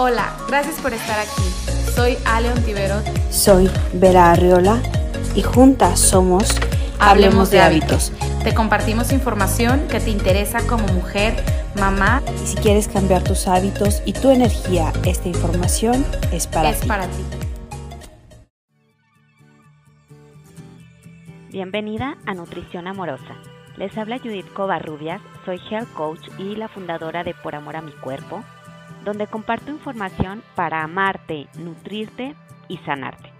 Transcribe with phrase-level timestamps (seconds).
[0.00, 1.42] Hola, gracias por estar aquí.
[1.92, 3.02] Soy Ale Ontiveros.
[3.30, 4.80] Soy Vera Arriola
[5.34, 6.54] y juntas somos
[7.00, 8.12] Hablemos de hábitos.
[8.44, 11.34] Te compartimos información que te interesa como mujer,
[11.80, 12.22] mamá.
[12.40, 16.86] Y si quieres cambiar tus hábitos y tu energía, esta información es para es ti.
[16.86, 17.24] para ti.
[21.50, 23.34] Bienvenida a Nutrición Amorosa.
[23.76, 27.90] Les habla Judith Covarrubias, soy Health Coach y la fundadora de Por Amor a mi
[27.90, 28.44] Cuerpo
[29.04, 32.34] donde comparto información para amarte, nutrirte
[32.68, 33.32] y sanarte.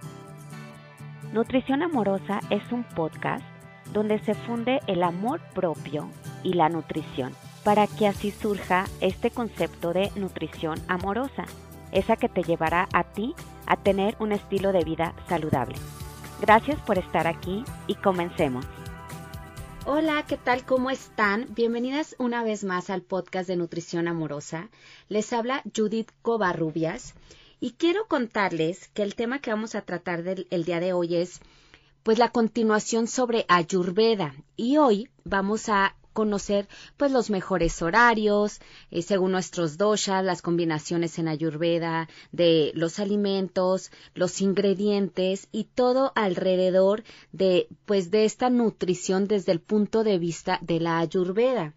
[1.33, 3.45] Nutrición Amorosa es un podcast
[3.93, 6.09] donde se funde el amor propio
[6.43, 11.45] y la nutrición, para que así surja este concepto de nutrición amorosa,
[11.93, 13.35] esa que te llevará a ti
[13.67, 15.77] a tener un estilo de vida saludable.
[16.41, 18.67] Gracias por estar aquí y comencemos.
[19.91, 20.67] Hola, ¿qué tal?
[20.67, 21.47] ¿Cómo están?
[21.55, 24.69] Bienvenidas una vez más al podcast de Nutrición Amorosa.
[25.09, 27.15] Les habla Judith Covarrubias
[27.59, 31.41] y quiero contarles que el tema que vamos a tratar el día de hoy es
[32.03, 36.67] pues la continuación sobre Ayurveda y hoy vamos a conocer
[36.97, 38.59] pues los mejores horarios,
[38.91, 46.11] eh, según nuestros doshas, las combinaciones en ayurveda de los alimentos, los ingredientes y todo
[46.17, 51.77] alrededor de pues de esta nutrición desde el punto de vista de la ayurveda.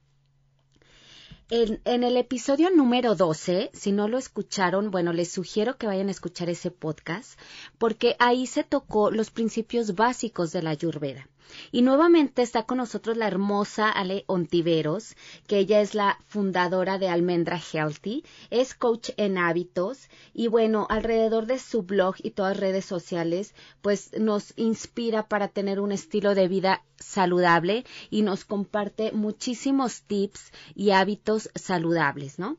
[1.51, 6.07] En, en, el episodio número 12, si no lo escucharon, bueno, les sugiero que vayan
[6.07, 7.37] a escuchar ese podcast,
[7.77, 11.27] porque ahí se tocó los principios básicos de la Ayurveda.
[11.71, 15.15] Y nuevamente está con nosotros la hermosa Ale Ontiveros,
[15.47, 21.45] que ella es la fundadora de Almendra Healthy, es coach en hábitos y bueno, alrededor
[21.45, 26.47] de su blog y todas redes sociales, pues nos inspira para tener un estilo de
[26.47, 32.57] vida saludable y nos comparte muchísimos tips y hábitos saludables, ¿no?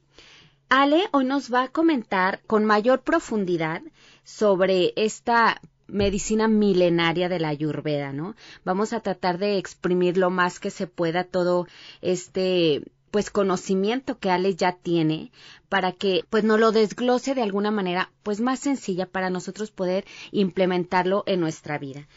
[0.68, 3.82] Ale hoy nos va a comentar con mayor profundidad
[4.24, 8.34] sobre esta medicina milenaria de la ayurveda, ¿no?
[8.64, 11.66] Vamos a tratar de exprimir lo más que se pueda todo
[12.00, 15.30] este pues conocimiento que Ale ya tiene
[15.68, 20.06] para que pues nos lo desglose de alguna manera pues más sencilla para nosotros poder
[20.30, 22.08] implementarlo en nuestra vida.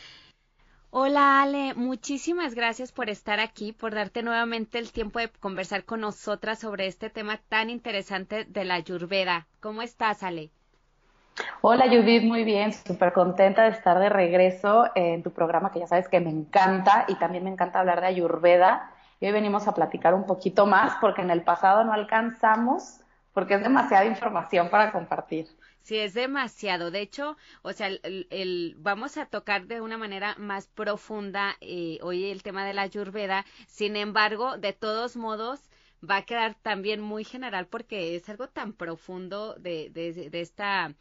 [0.98, 6.00] Hola Ale, muchísimas gracias por estar aquí, por darte nuevamente el tiempo de conversar con
[6.00, 9.46] nosotras sobre este tema tan interesante de la Ayurveda.
[9.60, 10.52] ¿Cómo estás, Ale?
[11.68, 15.88] Hola Judith, muy bien, súper contenta de estar de regreso en tu programa que ya
[15.88, 18.94] sabes que me encanta y también me encanta hablar de Ayurveda.
[19.20, 23.00] Y hoy venimos a platicar un poquito más porque en el pasado no alcanzamos
[23.34, 25.48] porque es demasiada información para compartir.
[25.82, 26.92] Sí, es demasiado.
[26.92, 32.26] De hecho, o sea, el, vamos a tocar de una manera más profunda eh, hoy
[32.26, 33.44] el tema de la Ayurveda.
[33.66, 35.62] Sin embargo, de todos modos,
[36.08, 40.94] va a quedar también muy general porque es algo tan profundo de, de, de esta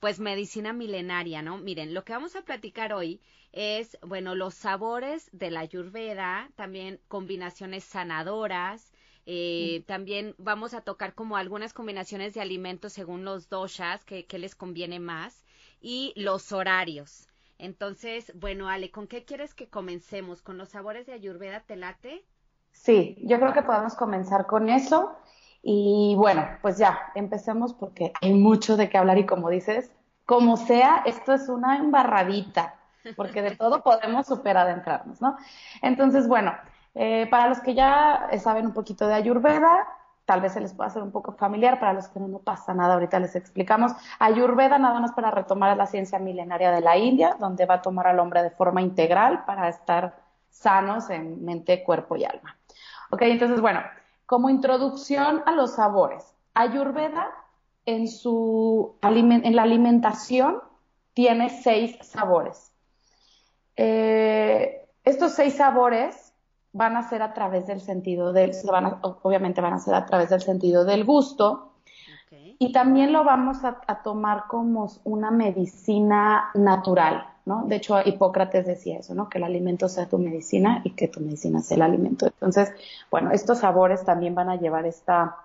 [0.00, 1.58] pues medicina milenaria, ¿no?
[1.58, 3.20] Miren, lo que vamos a platicar hoy
[3.52, 8.92] es, bueno, los sabores de la ayurveda, también combinaciones sanadoras,
[9.26, 14.54] eh, también vamos a tocar como algunas combinaciones de alimentos según los doshas, que, les
[14.54, 15.44] conviene más,
[15.80, 17.28] y los horarios.
[17.58, 20.40] Entonces, bueno, Ale, ¿con qué quieres que comencemos?
[20.40, 22.24] ¿Con los sabores de Ayurveda te late?
[22.72, 25.14] Sí, yo creo que podemos comenzar con eso.
[25.62, 29.90] Y bueno, pues ya, empecemos porque hay mucho de qué hablar y como dices,
[30.24, 32.76] como sea, esto es una embarradita,
[33.16, 35.36] porque de todo podemos super adentrarnos, ¿no?
[35.82, 36.54] Entonces, bueno,
[36.94, 39.86] eh, para los que ya saben un poquito de Ayurveda,
[40.24, 42.72] tal vez se les pueda hacer un poco familiar, para los que no, no pasa
[42.72, 43.92] nada, ahorita les explicamos.
[44.18, 48.06] Ayurveda nada más para retomar la ciencia milenaria de la India, donde va a tomar
[48.06, 50.16] al hombre de forma integral para estar
[50.48, 52.56] sanos en mente, cuerpo y alma.
[53.10, 53.80] Ok, entonces, bueno,
[54.30, 56.36] como introducción a los sabores.
[56.54, 57.32] Ayurveda
[57.84, 60.60] en, su, en la alimentación
[61.14, 62.72] tiene seis sabores.
[63.74, 66.32] Eh, estos seis sabores
[66.72, 68.52] van a ser a través del sentido del,
[69.22, 71.72] obviamente van a ser a través del sentido del gusto.
[72.60, 77.29] Y también lo vamos a, a tomar como una medicina natural.
[77.44, 79.28] De hecho, Hipócrates decía eso, ¿no?
[79.28, 82.26] Que el alimento sea tu medicina y que tu medicina sea el alimento.
[82.26, 82.72] Entonces,
[83.10, 85.36] bueno, estos sabores también van a llevar esta,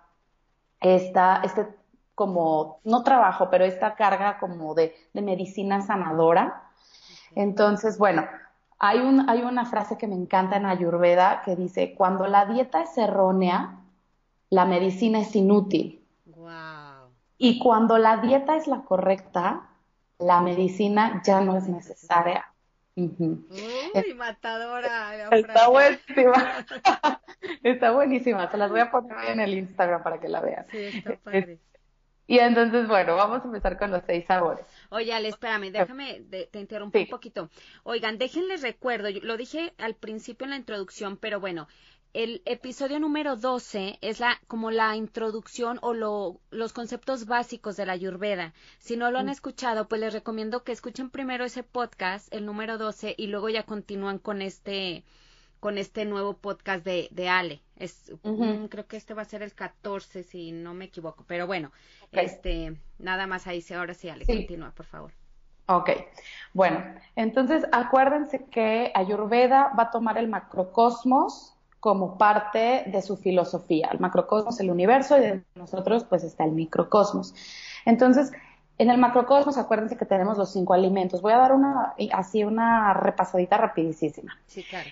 [0.82, 1.68] esta, este
[2.14, 6.64] como, no trabajo, pero esta carga como de, de medicina sanadora.
[7.34, 8.26] Entonces, bueno,
[8.80, 12.84] hay, un, hay una frase que me encanta en Ayurveda que dice, cuando la dieta
[12.84, 13.80] es errónea,
[14.50, 16.06] la medicina es inútil.
[16.26, 17.10] Wow.
[17.38, 19.70] Y cuando la dieta es la correcta,
[20.20, 22.46] la medicina ya no es necesaria.
[22.96, 25.30] Uy, matadora.
[25.32, 26.66] Está buenísima.
[27.64, 28.50] está buenísima.
[28.50, 30.66] Se las voy a poner en el Instagram para que la vean.
[30.72, 31.60] Sí, está padre.
[32.28, 34.66] Y entonces, bueno, vamos a empezar con los seis sabores.
[34.90, 37.52] Oye, Ale, espérame, déjame, te interrumpo un poquito.
[37.84, 41.68] Oigan, déjenles recuerdo, lo dije al principio en la introducción, pero bueno,
[42.16, 47.86] el episodio número 12 es la como la introducción o lo, los conceptos básicos de
[47.86, 48.54] la Ayurveda.
[48.80, 49.32] Si no lo han mm.
[49.32, 53.64] escuchado, pues les recomiendo que escuchen primero ese podcast, el número 12, y luego ya
[53.64, 55.04] continúan con este
[55.60, 57.62] con este nuevo podcast de, de Ale.
[57.76, 58.14] Es,
[58.70, 61.26] creo que este va a ser el 14, si no me equivoco.
[61.28, 61.72] Pero bueno,
[62.12, 65.12] este, nada más ahí, ahora sí, Ale, continúa, por favor.
[65.68, 65.90] Ok,
[66.54, 66.82] bueno,
[67.16, 71.55] entonces acuérdense que Ayurveda va a tomar el macrocosmos
[71.86, 73.90] como parte de su filosofía.
[73.92, 77.36] El macrocosmos, el universo, y de nosotros pues está el microcosmos.
[77.86, 78.32] Entonces,
[78.80, 81.22] en el macrocosmos, acuérdense que tenemos los cinco alimentos.
[81.22, 84.36] Voy a dar una, así una repasadita rapidísima.
[84.48, 84.90] Sí, claro.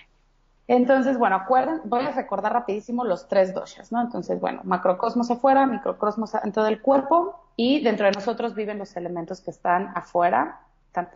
[0.68, 4.00] Entonces, bueno, acuerden, voy a recordar rapidísimo los tres doshas, ¿no?
[4.00, 8.96] Entonces, bueno, macrocosmos afuera, microcosmos en todo el cuerpo y dentro de nosotros viven los
[8.96, 10.60] elementos que están afuera,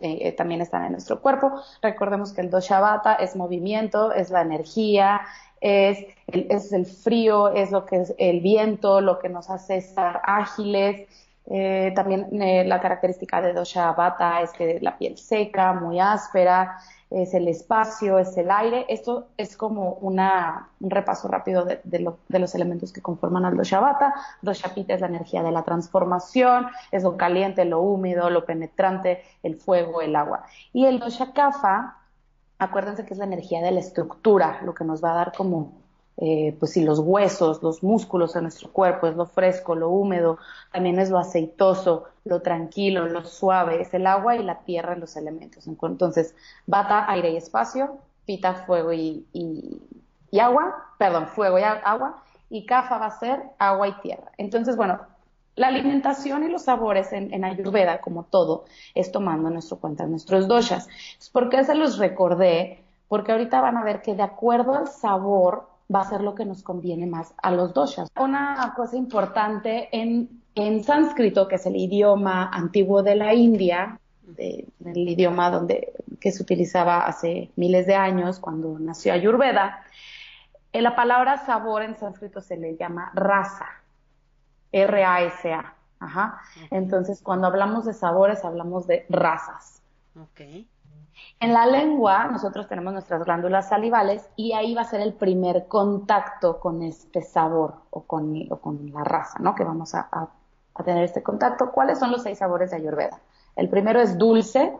[0.01, 1.63] eh, eh, también están en nuestro cuerpo.
[1.83, 5.21] Recordemos que el dosha vata es movimiento, es la energía,
[5.61, 9.77] es el, es el frío, es lo que es el viento, lo que nos hace
[9.77, 11.09] estar ágiles.
[11.51, 16.79] Eh, también eh, la característica de dosha vata es que la piel seca, muy áspera,
[17.11, 18.85] es el espacio, es el aire.
[18.89, 23.81] Esto es como una, un repaso rápido de, de, los elementos que conforman al dosha
[23.81, 24.15] vata.
[24.43, 29.23] Dosha pita es la energía de la transformación, es lo caliente, lo húmedo, lo penetrante,
[29.43, 30.45] el fuego, el agua.
[30.75, 31.97] Y el dosha kapha
[32.59, 35.73] acuérdense que es la energía de la estructura, lo que nos va a dar como,
[36.17, 40.39] eh, pues sí, los huesos, los músculos en nuestro cuerpo, es lo fresco, lo húmedo,
[40.73, 45.01] también es lo aceitoso, lo tranquilo, lo suave, es el agua y la tierra en
[45.01, 45.67] los elementos.
[45.67, 46.35] Entonces,
[46.67, 49.25] bata, aire y espacio, pita, fuego y,
[50.31, 54.31] y agua, perdón, fuego y agua, y kafa va a ser agua y tierra.
[54.37, 55.01] Entonces, bueno,
[55.59, 58.65] la alimentación y los sabores en, Ayurveda, como todo,
[58.95, 60.89] es tomando nuestro cuenta nuestros doshas.
[61.33, 62.83] ¿Por qué se los recordé?
[63.09, 66.45] Porque ahorita van a ver que de acuerdo al sabor va a ser lo que
[66.45, 68.09] nos conviene más a los doshas.
[68.19, 73.99] Una cosa importante en, en sánscrito, que es el idioma antiguo de la India,
[74.37, 79.83] el idioma donde, que se utilizaba hace miles de años cuando nació Ayurveda,
[80.73, 83.67] en la palabra sabor en sánscrito se le llama rasa.
[84.73, 85.75] R-A-S-A.
[86.01, 86.41] Ajá.
[86.71, 89.83] Entonces, cuando hablamos de sabores, hablamos de razas.
[90.31, 90.69] Okay.
[91.41, 95.67] En la lengua, nosotros tenemos nuestras glándulas salivales y ahí va a ser el primer
[95.69, 98.35] contacto con este sabor o con,
[98.93, 99.55] la raza, ¿no?
[99.55, 100.09] Que vamos a,
[100.85, 101.73] tener este contacto.
[101.73, 103.21] ¿Cuáles son los seis sabores de Ayurveda?
[103.57, 104.77] El primero es dulce,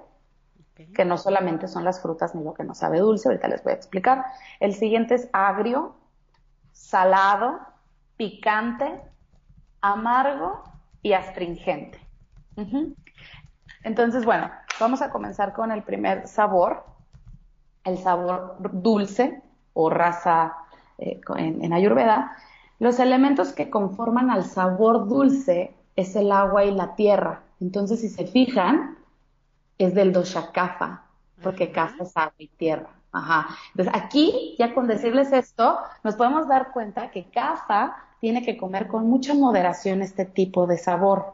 [0.95, 3.73] que no solamente son las frutas ni lo que nos sabe dulce, ahorita les voy
[3.73, 4.25] a explicar.
[4.61, 5.97] El siguiente es agrio,
[6.71, 7.59] salado,
[8.17, 9.01] picante,
[9.81, 10.63] amargo
[11.03, 11.99] y astringente.
[13.85, 16.85] Entonces, bueno, vamos a comenzar con el primer sabor,
[17.85, 19.43] el sabor dulce
[19.73, 20.57] o raza
[20.99, 22.37] eh, en, Ayurveda.
[22.79, 27.43] Los elementos que conforman al sabor dulce es el agua y la tierra.
[27.61, 28.99] Entonces, si se fijan,
[29.79, 31.05] es del dosha kapha,
[31.43, 32.91] porque kapha es agua y tierra.
[33.13, 33.49] Ajá.
[33.71, 38.89] Entonces, aquí, ya con decirles esto, nos podemos dar cuenta que kapha tiene que comer
[38.89, 41.33] con mucha moderación este tipo de sabor,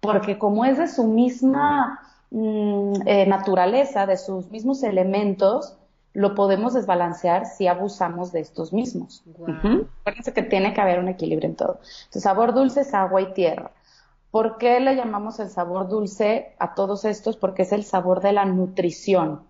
[0.00, 2.00] porque como es de su misma
[2.30, 5.76] mm, eh, naturaleza, de sus mismos elementos,
[6.12, 9.24] lo podemos desbalancear si abusamos de estos mismos.
[10.00, 11.80] Acuérdense que tiene que haber un equilibrio en todo.
[11.80, 13.72] Entonces, sabor dulce es agua y tierra.
[14.30, 17.36] ¿Por qué le llamamos el sabor dulce a todos estos?
[17.36, 19.42] Porque es el sabor de la nutrición.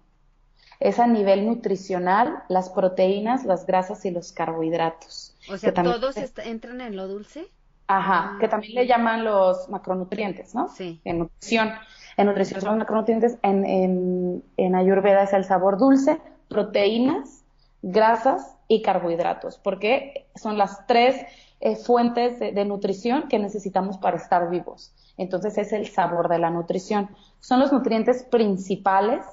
[0.80, 5.33] Es a nivel nutricional las proteínas, las grasas y los carbohidratos.
[5.50, 7.48] O sea, todos entran en lo dulce.
[7.86, 10.68] Ajá, ah, que también le llaman los macronutrientes, ¿no?
[10.68, 11.00] Sí.
[11.04, 11.72] En nutrición.
[12.16, 17.44] En nutrición son los macronutrientes, en, en, en Ayurveda es el sabor dulce, proteínas,
[17.82, 21.26] grasas y carbohidratos, porque son las tres
[21.60, 24.92] eh, fuentes de, de, nutrición que necesitamos para estar vivos.
[25.18, 27.10] Entonces es el sabor de la nutrición.
[27.40, 29.26] Son los nutrientes principales,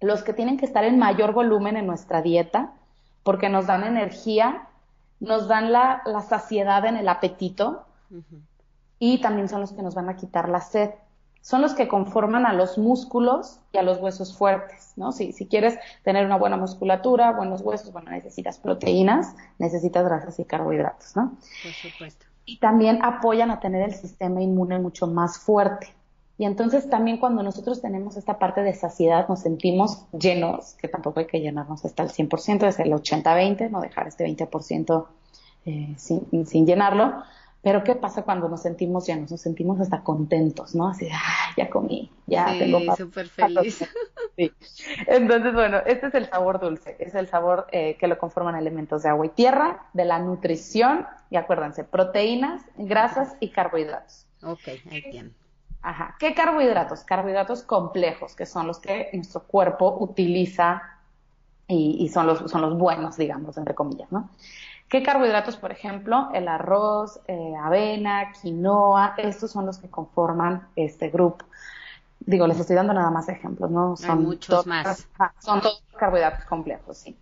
[0.00, 2.72] los que tienen que estar en mayor volumen en nuestra dieta,
[3.22, 4.68] porque nos dan energía
[5.22, 7.86] nos dan la, saciedad en el apetito
[8.98, 10.90] y también son los que nos van a quitar la sed.
[11.40, 15.10] Son los que conforman a los músculos y a los huesos fuertes, ¿no?
[15.10, 20.44] Si, si quieres tener una buena musculatura, buenos huesos, bueno, necesitas proteínas, necesitas grasas y
[20.44, 21.36] carbohidratos, ¿no?
[21.62, 22.26] Por supuesto.
[22.44, 25.92] Y también apoyan a tener el sistema inmune mucho más fuerte.
[26.42, 31.20] Y entonces también cuando nosotros tenemos esta parte de saciedad nos sentimos llenos, que tampoco
[31.20, 35.06] hay que llenarnos hasta el 100%, es el 80-20, no dejar este 20%
[35.66, 37.22] eh, sin, sin llenarlo,
[37.62, 39.30] Pero ¿qué pasa cuando nos sentimos llenos?
[39.30, 40.88] Nos sentimos hasta contentos, ¿no?
[40.88, 43.88] Así, ah, ya comí, ya sí, tengo súper feliz.
[44.34, 44.50] Sí.
[45.06, 49.02] Entonces, bueno, este es el sabor dulce, es el sabor eh, que lo conforman elementos
[49.02, 54.26] de agua y tierra, de la nutrición, y acuérdense, proteínas, grasas y carbohidratos.
[54.42, 55.41] Ok, ahí tienen.
[55.82, 56.16] Ajá.
[56.18, 57.04] ¿Qué carbohidratos?
[57.04, 60.82] Carbohidratos complejos, que son los que nuestro cuerpo utiliza
[61.66, 64.30] y, y son, los, son los buenos, digamos, entre comillas, ¿no?
[64.88, 66.28] ¿Qué carbohidratos, por ejemplo?
[66.34, 71.46] El arroz, eh, avena, quinoa, estos son los que conforman este grupo.
[72.20, 73.96] Digo, les estoy dando nada más ejemplos, ¿no?
[73.96, 75.08] Son Hay muchos más.
[75.38, 77.16] Son todos carbohidratos complejos, sí.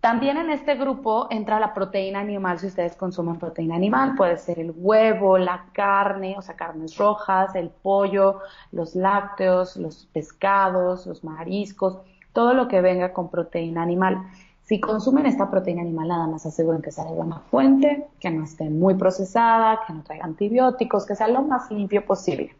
[0.00, 4.60] También en este grupo entra la proteína animal, si ustedes consumen proteína animal, puede ser
[4.60, 8.40] el huevo, la carne, o sea, carnes rojas, el pollo,
[8.70, 11.98] los lácteos, los pescados, los mariscos,
[12.32, 14.22] todo lo que venga con proteína animal.
[14.62, 18.44] Si consumen esta proteína animal, nada más aseguren que sea de buena fuente, que no
[18.44, 22.54] esté muy procesada, que no traiga antibióticos, que sea lo más limpio posible.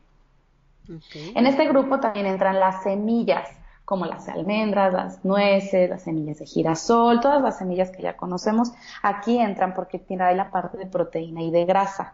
[1.35, 3.47] En este grupo también entran las semillas,
[3.89, 8.71] como las almendras, las nueces, las semillas de girasol, todas las semillas que ya conocemos,
[9.03, 12.13] aquí entran porque tiene la parte de proteína y de grasa.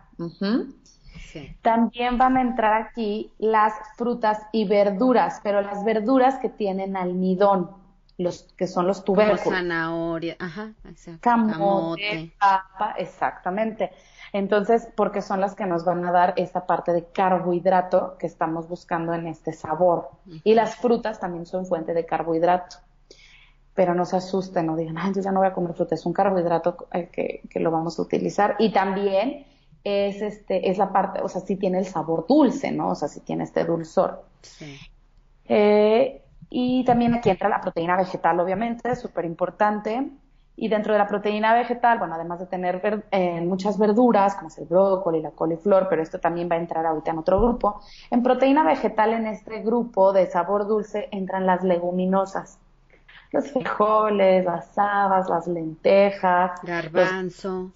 [1.63, 7.71] También van a entrar aquí las frutas y verduras, pero las verduras que tienen almidón
[8.19, 9.43] los que son los tubérculos.
[9.43, 11.21] zanahoria, ajá, exacto.
[11.23, 13.91] Camote, papa, exactamente.
[14.35, 18.69] Entonces, porque son las que nos van a dar esa parte de carbohidrato que estamos
[18.69, 20.11] buscando en este sabor.
[20.43, 22.79] Y las frutas también son fuente de carbohidrato.
[23.75, 26.05] Pero no se asusten, no digan, ay, yo ya no voy a comer fruta, es
[26.05, 28.57] un carbohidrato eh, que, que lo vamos a utilizar.
[28.59, 29.47] Y también
[29.85, 32.91] es este, es la parte, o sea, sí tiene el sabor dulce, ¿no?
[32.91, 34.25] O sea, sí tiene este dulzor.
[34.43, 34.77] Sí.
[35.45, 40.11] Eh, y también aquí entra la proteína vegetal, obviamente, súper importante.
[40.57, 44.59] Y dentro de la proteína vegetal, bueno, además de tener eh, muchas verduras, como es
[44.59, 47.81] el brócoli, la coliflor, pero esto también va a entrar ahorita en otro grupo.
[48.11, 52.59] En proteína vegetal, en este grupo de sabor dulce, entran las leguminosas.
[53.33, 56.61] Los frijoles, las habas, las lentejas.
[56.63, 57.73] Garbanzo.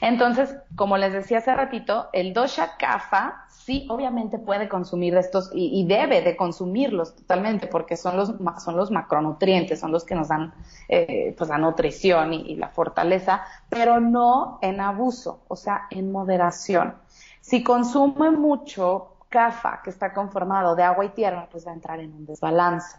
[0.00, 5.84] Entonces, como les decía hace ratito, el dosha kapha sí, obviamente puede consumir estos y,
[5.86, 10.52] debe de consumirlos totalmente porque son los, son los macronutrientes, son los que nos dan
[10.88, 16.94] eh, pues la nutrición y, la fortaleza, pero no en abuso, o sea, en moderación.
[17.40, 22.00] Si consume mucho CAFA, que está conformado de agua y tierra, pues va a entrar
[22.00, 22.98] en un desbalance.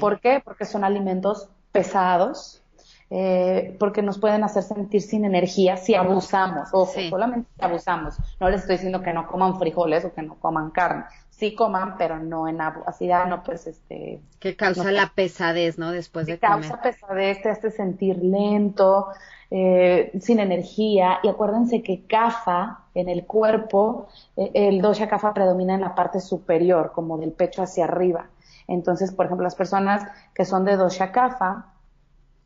[0.00, 0.40] ¿Por qué?
[0.44, 2.62] Porque son alimentos pesados,
[3.10, 8.16] eh, porque nos pueden hacer sentir sin energía si abusamos, ojo, solamente si abusamos.
[8.40, 11.04] No les estoy diciendo que no coman frijoles o que no coman carne.
[11.30, 15.90] Sí coman, pero no en así ya no pues este que causa la pesadez, ¿no?
[15.90, 16.60] Después de comer.
[16.60, 19.08] Causa pesadez, te hace sentir lento,
[19.50, 25.74] eh, sin energía y acuérdense que CAFA en el cuerpo, eh, el dosha CAFA predomina
[25.74, 28.30] en la parte superior, como del pecho hacia arriba.
[28.66, 30.02] Entonces, por ejemplo, las personas
[30.34, 31.73] que son de dosha CAFA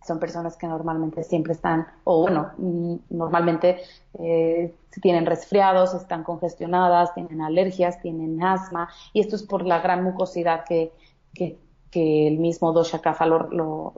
[0.08, 3.80] son personas que normalmente siempre están, o bueno, mm, normalmente
[4.18, 10.02] eh, tienen resfriados, están congestionadas, tienen alergias, tienen asma, y esto es por la gran
[10.02, 10.92] mucosidad que,
[11.34, 11.56] que,
[11.92, 13.48] el mismo dosha kapha lo,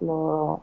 [0.01, 0.61] lo,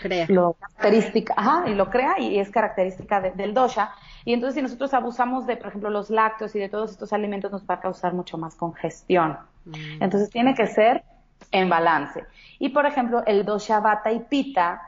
[0.00, 0.26] crea.
[0.28, 3.92] Lo característica, ajá, y lo crea y es característica del dosha.
[4.24, 7.52] Y entonces si nosotros abusamos de, por ejemplo, los lácteos y de todos estos alimentos
[7.52, 9.38] nos va a causar mucho más congestión.
[9.64, 10.02] Mm.
[10.02, 11.04] Entonces tiene que ser
[11.50, 12.24] en balance.
[12.58, 14.82] Y por ejemplo, el dosha vata y pita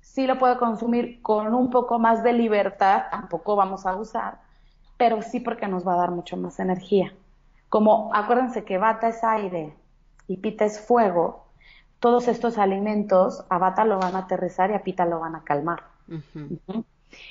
[0.00, 4.38] sí lo puedo consumir con un poco más de libertad, tampoco vamos a usar,
[4.96, 7.12] pero sí porque nos va a dar mucho más energía.
[7.68, 9.74] Como acuérdense que vata es aire
[10.26, 11.46] y pita es fuego,
[12.00, 15.44] todos estos alimentos a vata lo van a aterrizar y a pita lo van a
[15.44, 15.82] calmar.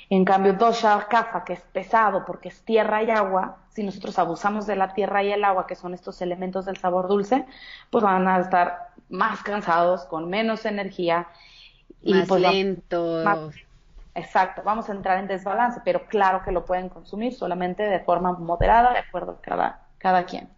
[0.08, 4.66] En cambio, dosha kapha, que es pesado porque es tierra y agua, si nosotros abusamos
[4.66, 7.44] de la tierra y el agua, que son estos elementos del sabor dulce,
[7.90, 11.28] pues van a estar más cansados, con menos energía.
[12.02, 13.22] Y más pues lento.
[14.14, 18.32] exacto, vamos a entrar en desbalance, pero claro que lo pueden consumir solamente de forma
[18.32, 20.48] moderada, de acuerdo a cada, cada quien.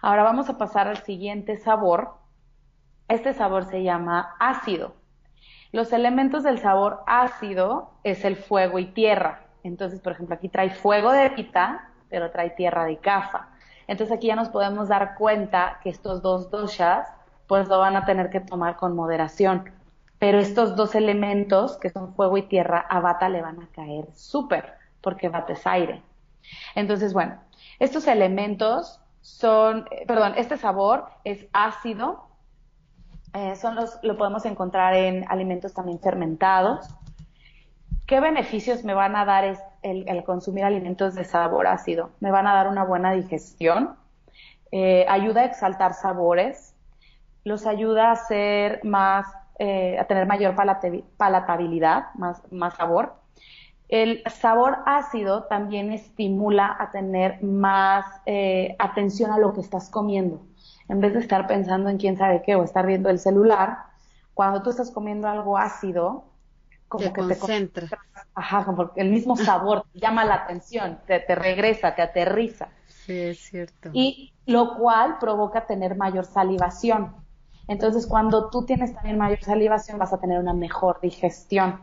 [0.00, 2.14] Ahora vamos a pasar al siguiente sabor.
[3.08, 4.94] Este sabor se llama ácido.
[5.74, 9.40] Los elementos del sabor ácido es el fuego y tierra.
[9.64, 13.48] Entonces, por ejemplo, aquí trae fuego de pita, pero trae tierra de cafa.
[13.88, 17.08] Entonces aquí ya nos podemos dar cuenta que estos dos doshas
[17.48, 19.68] pues lo van a tener que tomar con moderación.
[20.20, 24.06] Pero estos dos elementos, que son fuego y tierra, a Bata le van a caer
[24.14, 26.04] súper, porque Bata es aire.
[26.76, 27.40] Entonces, bueno,
[27.80, 32.28] estos elementos son, eh, perdón, este sabor es ácido,
[33.34, 36.88] eh, son los, lo podemos encontrar en alimentos también fermentados.
[38.06, 42.10] ¿qué beneficios me van a dar el, consumir alimentos de sabor ácido?
[42.20, 43.96] Me van a dar una buena digestión,
[44.72, 46.74] eh, ayuda a exaltar sabores,
[47.44, 49.26] los ayuda a hacer más,
[49.58, 50.54] eh, a tener mayor
[51.16, 53.14] palatabilidad, más, más sabor.
[53.88, 60.40] El sabor ácido también estimula a tener más eh, atención a lo que estás comiendo.
[60.88, 63.78] En vez de estar pensando en quién sabe qué o estar viendo el celular,
[64.34, 66.24] cuando tú estás comiendo algo ácido,
[66.88, 67.90] como que te concentras.
[68.34, 72.68] Ajá, como el mismo sabor te llama la atención, te, te regresa, te aterriza.
[72.86, 73.90] Sí, es cierto.
[73.92, 77.14] Y lo cual provoca tener mayor salivación.
[77.66, 81.80] Entonces, cuando tú tienes también mayor salivación, vas a tener una mejor digestión.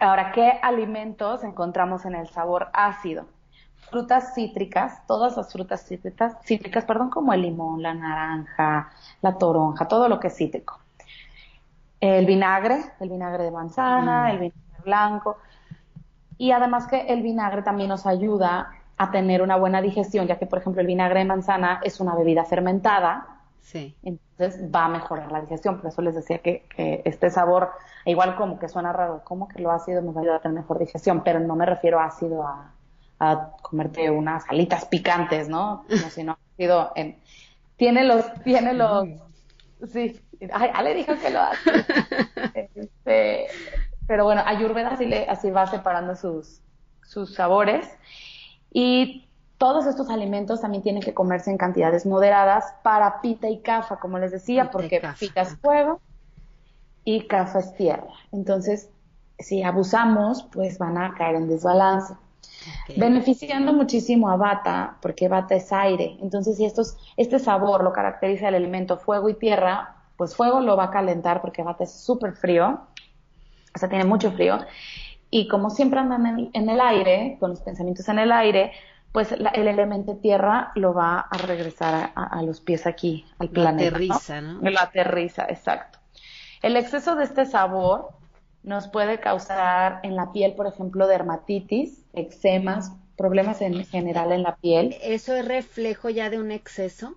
[0.00, 3.26] Ahora, ¿qué alimentos encontramos en el sabor ácido?
[3.90, 8.90] Frutas cítricas, todas las frutas cítricas, cítricas, perdón, como el limón, la naranja,
[9.22, 10.80] la toronja, todo lo que es cítrico.
[12.00, 14.30] El vinagre, el vinagre de manzana, mm.
[14.30, 15.38] el vinagre blanco.
[16.38, 20.46] Y además que el vinagre también nos ayuda a tener una buena digestión, ya que,
[20.46, 23.26] por ejemplo, el vinagre de manzana es una bebida fermentada.
[23.60, 23.96] Sí.
[24.02, 25.78] Entonces va a mejorar la digestión.
[25.78, 27.70] Por eso les decía que, que este sabor,
[28.04, 30.58] igual como que suena raro, como que lo ácido nos va a ayudar a tener
[30.58, 32.70] mejor digestión, pero no me refiero a ácido a,
[33.62, 35.84] comerte unas alitas picantes, ¿no?
[35.88, 37.18] Como si no ácido en...
[37.76, 39.06] Tiene los, tiene los,
[39.92, 40.18] sí,
[40.50, 41.70] ay, Ale dijo que lo hace.
[42.74, 43.46] Este,
[44.06, 46.60] pero bueno, Ayurveda así, le, así va separando sus,
[47.02, 47.86] sus sabores.
[48.72, 53.98] Y todos estos alimentos también tienen que comerse en cantidades moderadas para pita y cafa,
[53.98, 56.00] como les decía, porque pita es fuego
[57.04, 58.08] y cafa es tierra.
[58.32, 58.90] Entonces,
[59.38, 62.14] si abusamos, pues van a caer en desbalance.
[62.96, 66.16] Beneficiando muchísimo a bata, porque bata es aire.
[66.20, 70.76] Entonces, si estos, este sabor lo caracteriza el elemento fuego y tierra, pues fuego lo
[70.76, 72.80] va a calentar porque bata es súper frío,
[73.74, 74.58] o sea, tiene mucho frío.
[75.30, 78.72] Y como siempre andan en, el aire, con los pensamientos en el aire,
[79.12, 83.90] pues el elemento tierra lo va a regresar a, los pies aquí, al planeta.
[83.90, 84.70] Lo aterriza, ¿no?
[84.70, 85.98] Lo aterriza, exacto.
[86.62, 88.10] El exceso de este sabor
[88.62, 94.56] nos puede causar en la piel, por ejemplo, dermatitis, eczemas, problemas en general en la
[94.56, 94.96] piel.
[95.02, 97.14] ¿Eso es reflejo ya de un exceso?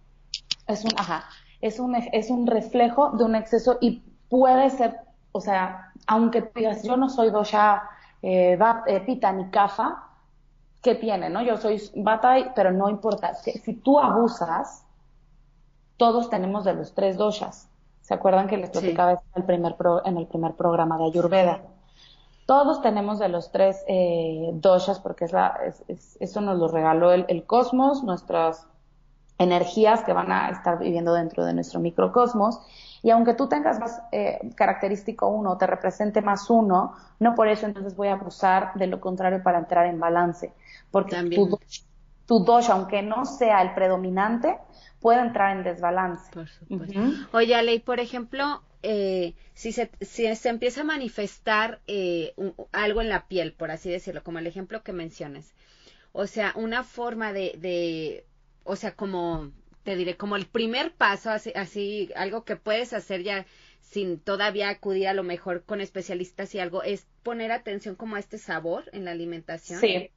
[0.68, 1.26] Es un, ajá,
[1.62, 4.98] es un, es un reflejo de un exceso y puede ser,
[5.32, 7.84] o sea, aunque digas, yo no soy dosha
[8.22, 8.58] eh,
[8.88, 10.04] eh, pita ni kafa,
[10.82, 11.42] ¿qué tiene, no?
[11.42, 13.34] Yo soy bata, pero no importa.
[13.34, 14.86] Si, si tú abusas,
[15.98, 17.68] todos tenemos de los tres doshas.
[18.02, 21.62] ¿Se acuerdan que les platicaba en, el primer en el primer programa de Ayurveda?
[22.50, 25.56] Todos tenemos de los tres eh, doshas porque es la,
[25.88, 28.66] es, eso nos lo regaló el, el cosmos, nuestras
[29.38, 32.60] energías que van a estar viviendo dentro de nuestro microcosmos.
[33.04, 37.68] Y aunque tú tengas más eh, característico uno, te represente más uno, no por eso
[37.68, 40.52] entonces voy a abusar de lo contrario para entrar en balance.
[40.90, 41.60] Porque tu,
[42.26, 44.58] tu dosha, aunque no sea el predominante,
[45.00, 46.32] puede entrar en desbalance.
[46.34, 47.00] Por supuesto.
[47.32, 52.34] Oye, Ale, por ejemplo, eh, si, se, si se empieza a manifestar eh,
[52.72, 55.54] algo en la piel, por así decirlo, como el ejemplo que mencionas,
[56.12, 58.26] o sea, una forma de, de
[58.64, 59.52] o sea, como
[59.84, 63.46] te diré, como el primer paso, así, así, algo que puedes hacer ya
[63.82, 68.20] sin todavía acudir a lo mejor con especialistas y algo, es poner atención como a
[68.20, 69.80] este sabor en la alimentación.
[69.80, 70.12] Sí,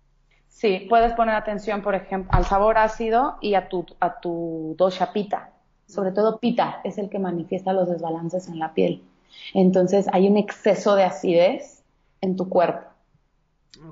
[0.48, 4.77] sí, puedes poner atención, por ejemplo, al sabor ácido y a tu, a tu.
[5.92, 9.02] Sobre todo pita es el que manifiesta los desbalances en la piel.
[9.55, 11.83] Entonces hay un exceso de acidez
[12.20, 12.88] en tu cuerpo.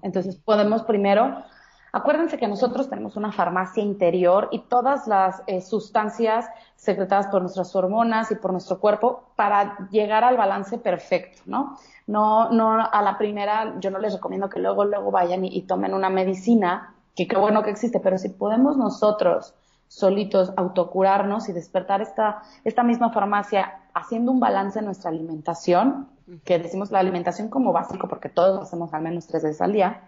[0.02, 1.44] Entonces podemos primero
[1.92, 7.74] Acuérdense que nosotros tenemos una farmacia interior y todas las eh, sustancias secretadas por nuestras
[7.74, 11.76] hormonas y por nuestro cuerpo para llegar al balance perfecto, ¿no?
[12.06, 15.92] No, no a la primera, yo no les recomiendo que luego, luego vayan y, tomen
[15.92, 19.54] una medicina, que qué bueno que existe, pero si podemos nosotros
[19.90, 26.08] solitos autocurarnos y despertar esta, esta misma farmacia haciendo un balance en nuestra alimentación,
[26.44, 30.00] que decimos la alimentación como básico porque todos hacemos al menos tres veces al día,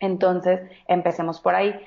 [0.00, 1.78] entonces, empecemos por ahí.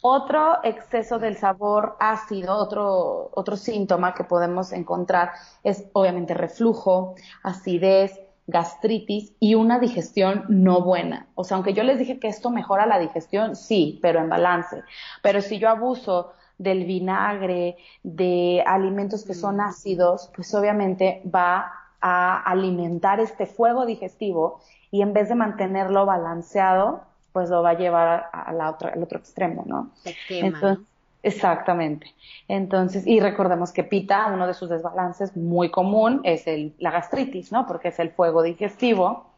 [0.00, 8.18] Otro exceso del sabor ácido, otro, otro síntoma que podemos encontrar es obviamente reflujo, acidez,
[8.46, 11.28] gastritis y una digestión no buena.
[11.34, 14.82] O sea, aunque yo les dije que esto mejora la digestión, sí, pero en balance.
[15.22, 19.60] Pero si yo abuso del vinagre, de alimentos que son mm.
[19.60, 27.02] ácidos, pues obviamente va a alimentar este fuego digestivo y en vez de mantenerlo balanceado,
[27.32, 29.90] pues lo va a llevar a, la otra, al otro extremo, ¿no?
[30.28, 30.84] Entonces,
[31.22, 32.14] Exactamente.
[32.48, 37.52] Entonces, y recordemos que pita, uno de sus desbalances muy común es el, la gastritis,
[37.52, 37.66] ¿no?
[37.66, 39.30] Porque es el fuego digestivo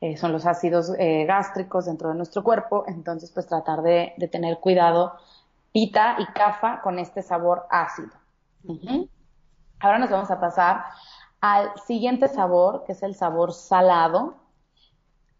[0.00, 4.58] eh, son los ácidos eh, gástricos dentro de nuestro cuerpo, entonces pues tratar de, tener
[4.58, 5.14] cuidado
[5.72, 8.10] pita y cafa con este sabor ácido.
[9.80, 10.84] Ahora nos vamos a pasar
[11.40, 14.34] al siguiente sabor, que es el sabor salado.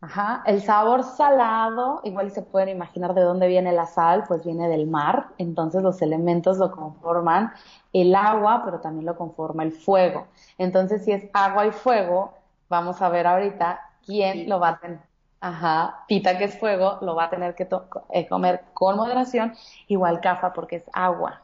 [0.00, 4.68] Ajá, el sabor salado, igual se pueden imaginar de dónde viene la sal, pues viene
[4.68, 7.52] del mar, entonces los elementos lo conforman
[7.92, 10.28] el agua, pero también lo conforma el fuego.
[10.56, 12.32] Entonces, si es agua y fuego,
[12.68, 15.07] vamos a ver ahorita quién lo va a tener.
[15.40, 17.68] Ajá, pita que es fuego, lo va a tener que
[18.10, 19.54] eh, comer con moderación,
[19.86, 21.42] igual cafa porque es agua.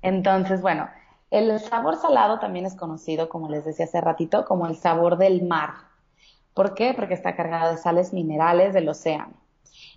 [0.00, 0.88] Entonces, bueno,
[1.30, 5.42] el sabor salado también es conocido, como les decía hace ratito, como el sabor del
[5.42, 5.74] mar.
[6.54, 6.94] ¿Por qué?
[6.94, 9.34] Porque está cargado de sales minerales del océano.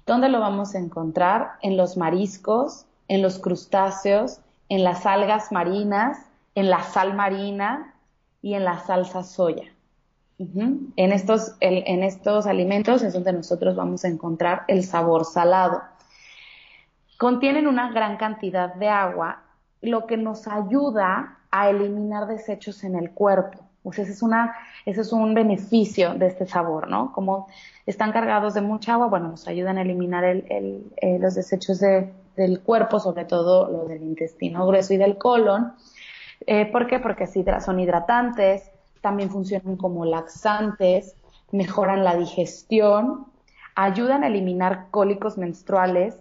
[0.05, 1.53] ¿Dónde lo vamos a encontrar?
[1.61, 6.17] En los mariscos, en los crustáceos, en las algas marinas,
[6.55, 7.93] en la sal marina
[8.41, 9.76] y en la salsa soya.
[10.39, 15.81] En, estos, en estos alimentos es donde nosotros vamos a encontrar el sabor salado.
[17.17, 19.43] Contienen una gran cantidad de agua
[19.81, 23.67] lo que nos ayuda a eliminar desechos en el cuerpo.
[23.91, 24.53] Sea, ese es, una,
[24.85, 27.13] ese es un beneficio de este sabor, ¿no?
[27.13, 27.47] Como
[27.85, 32.59] están cargados de mucha agua, bueno, nos ayudan a eliminar el, eh, los desechos del
[32.61, 35.73] cuerpo, sobre todo los del intestino grueso y del colon.
[36.45, 36.99] Eh, ¿Por qué?
[36.99, 38.69] Porque son hidratantes,
[39.01, 41.15] también funcionan como laxantes,
[41.51, 43.27] mejoran la digestión,
[43.75, 46.19] ayudan a eliminar cólicos menstruales,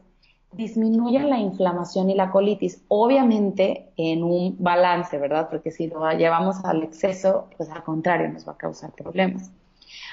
[0.53, 5.49] disminuyen la inflamación y la colitis, obviamente en un balance, ¿verdad?
[5.51, 9.51] Porque si lo llevamos al exceso, pues al contrario, nos va a causar problemas.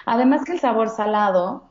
[0.06, 1.63] Además que el sabor salado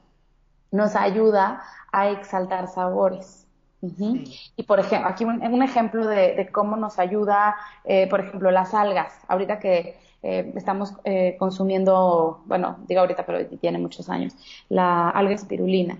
[0.70, 3.41] nos ayuda a exaltar sabores.
[3.82, 9.12] Y por ejemplo, aquí un, ejemplo de, cómo nos ayuda, eh, por ejemplo, las algas.
[9.26, 14.34] Ahorita que eh, estamos eh, consumiendo, bueno, digo ahorita, pero tiene muchos años,
[14.68, 15.98] la alga espirulina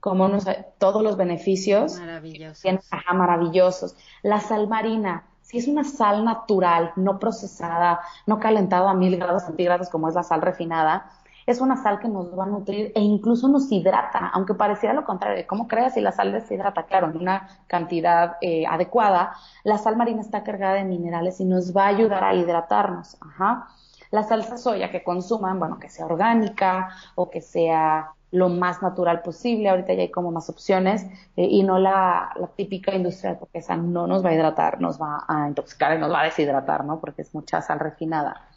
[0.00, 0.46] como nos,
[0.78, 2.64] todos los beneficios maravillosos.
[3.12, 3.96] maravillosos.
[4.22, 9.44] La sal marina, si es una sal natural, no procesada, no calentada a mil grados
[9.44, 11.10] centígrados como es la sal refinada,
[11.50, 15.04] es una sal que nos va a nutrir e incluso nos hidrata, aunque pareciera lo
[15.04, 15.44] contrario.
[15.46, 16.84] ¿Cómo creas si la sal deshidrata?
[16.84, 19.34] Claro, en una cantidad eh, adecuada,
[19.64, 23.16] la sal marina está cargada de minerales y nos va a ayudar a hidratarnos.
[23.20, 23.68] Ajá.
[24.10, 29.22] La salsa soya que consuman, bueno, que sea orgánica o que sea lo más natural
[29.22, 29.68] posible.
[29.68, 31.04] Ahorita ya hay como más opciones
[31.36, 35.24] eh, y no la, típica industrial, porque esa no nos va a hidratar, nos va
[35.26, 37.00] a intoxicar y nos va a deshidratar, ¿no?
[37.00, 38.48] Porque es mucha sal refinada.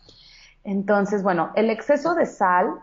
[0.64, 2.80] Entonces, bueno, el exceso de sal,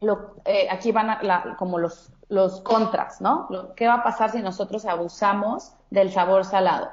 [0.00, 3.48] lo, eh, aquí van a, como los, los contras, ¿no?
[3.76, 6.90] ¿Qué va a pasar si nosotros abusamos del sabor salado?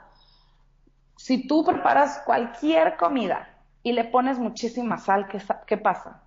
[1.17, 3.47] Si tú preparas cualquier comida
[3.81, 6.21] y le pones muchísima sal, ¿qué, qué pasa?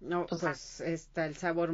[0.00, 1.72] No, pues, está el sabor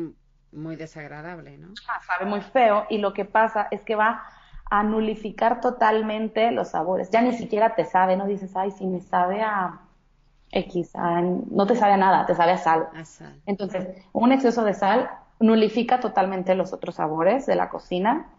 [0.53, 1.69] muy desagradable, ¿no?
[1.89, 4.25] Ah, sabe muy feo y lo que pasa es que va
[4.69, 7.11] a nulificar totalmente los sabores.
[7.11, 9.86] Ya ni siquiera te sabe, no dices, ay, si me sabe a
[10.51, 12.89] X, no te sabe a nada, te sabe a sal.
[12.95, 13.41] a sal.
[13.47, 18.31] Entonces, un exceso de sal nulifica totalmente los otros sabores de la cocina.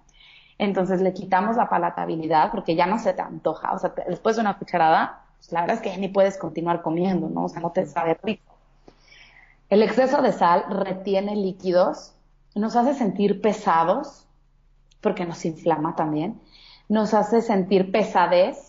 [0.57, 3.73] Entonces le quitamos la palatabilidad porque ya no se te antoja.
[3.73, 6.81] O sea, después de una cucharada, pues, la verdad es que ya ni puedes continuar
[6.81, 7.45] comiendo, ¿no?
[7.45, 8.55] O sea, no te sabe rico.
[9.69, 12.13] El exceso de sal retiene líquidos,
[12.55, 14.25] nos hace sentir pesados,
[15.01, 16.41] porque nos inflama también,
[16.89, 18.66] nos hace sentir pesadez,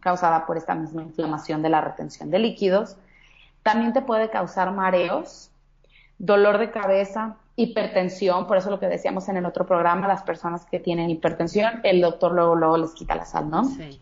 [0.00, 2.96] causada por esta misma inflamación de la retención de líquidos,
[3.62, 5.50] también te puede causar mareos,
[6.18, 10.64] dolor de cabeza, hipertensión, por eso lo que decíamos en el otro programa, las personas
[10.64, 13.64] que tienen hipertensión, el doctor luego, luego les quita la sal, ¿no?
[13.64, 14.00] Sí.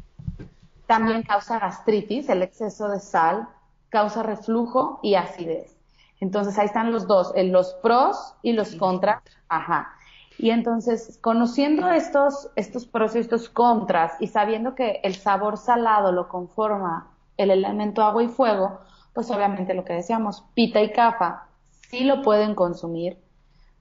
[0.87, 3.49] También causa gastritis, el exceso de sal,
[3.89, 5.75] causa reflujo y acidez.
[6.21, 9.23] Entonces ahí están los dos, los pros y los contras.
[9.49, 9.96] Ajá.
[10.39, 16.13] Y entonces, conociendo estos, estos pros y estos contras y sabiendo que el sabor salado
[16.13, 18.81] lo conforma el elemento agua y fuego,
[19.15, 21.47] pues obviamente lo que decíamos, pita y cafa
[21.91, 23.19] sí lo pueden consumir,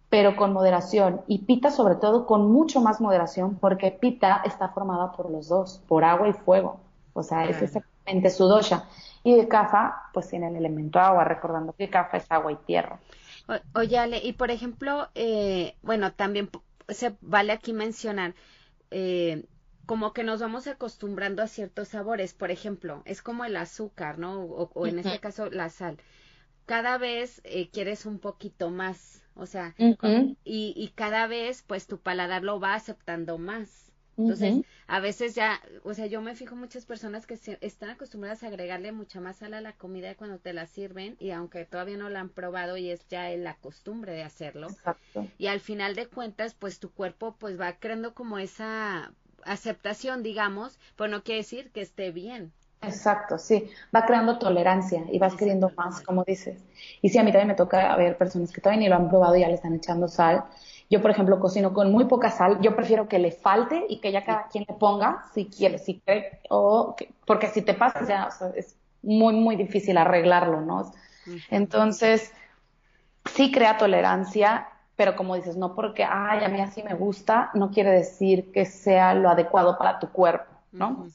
[0.09, 1.21] pero con moderación.
[1.27, 5.81] Y pita sobre todo con mucho más moderación porque pita está formada por los dos,
[5.87, 6.79] por agua y fuego.
[7.13, 8.85] O sea, es exactamente su dosha.
[9.23, 12.99] Y de cafa, pues tiene el elemento agua, recordando que cafa es agua y tierra.
[13.73, 16.49] Oye, Ale, y por ejemplo, eh, bueno, también
[16.89, 18.35] se vale aquí mencionar,
[18.91, 19.45] eh,
[19.85, 22.33] como que nos vamos acostumbrando a ciertos sabores.
[22.33, 24.41] Por ejemplo, es como el azúcar, ¿no?
[24.43, 25.97] O, en este caso, la sal.
[26.65, 29.75] Cada vez eh, quieres un poquito más, o sea,
[30.43, 33.84] y, y cada vez, pues tu paladar lo va aceptando más.
[34.17, 38.47] Entonces, a veces ya, o sea, yo me fijo muchas personas que están acostumbradas a
[38.47, 42.09] agregarle mucha más sal a la comida cuando te la sirven y aunque todavía no
[42.09, 44.67] la han probado y es ya la costumbre de hacerlo.
[44.69, 45.27] Exacto.
[45.37, 49.11] Y al final de cuentas, pues tu cuerpo pues va creando como esa
[49.43, 52.51] aceptación, digamos, pero no quiere decir que esté bien.
[52.81, 56.63] Exacto, sí, va creando tolerancia y vas queriendo más, como dices.
[57.01, 59.35] Y sí, a mí también me toca ver personas que todavía ni lo han probado
[59.35, 60.45] y ya le están echando sal.
[60.89, 62.59] Yo, por ejemplo, cocino con muy poca sal.
[62.61, 65.99] Yo prefiero que le falte y que ya cada quien le ponga, si quiere, si
[65.99, 66.95] cree, o
[67.25, 70.91] porque si te pasa ya es muy, muy difícil arreglarlo, ¿no?
[71.49, 72.31] Entonces,
[73.25, 77.71] sí crea tolerancia, pero como dices, no porque, ay, a mí así me gusta, no
[77.71, 81.07] quiere decir que sea lo adecuado para tu cuerpo, ¿no?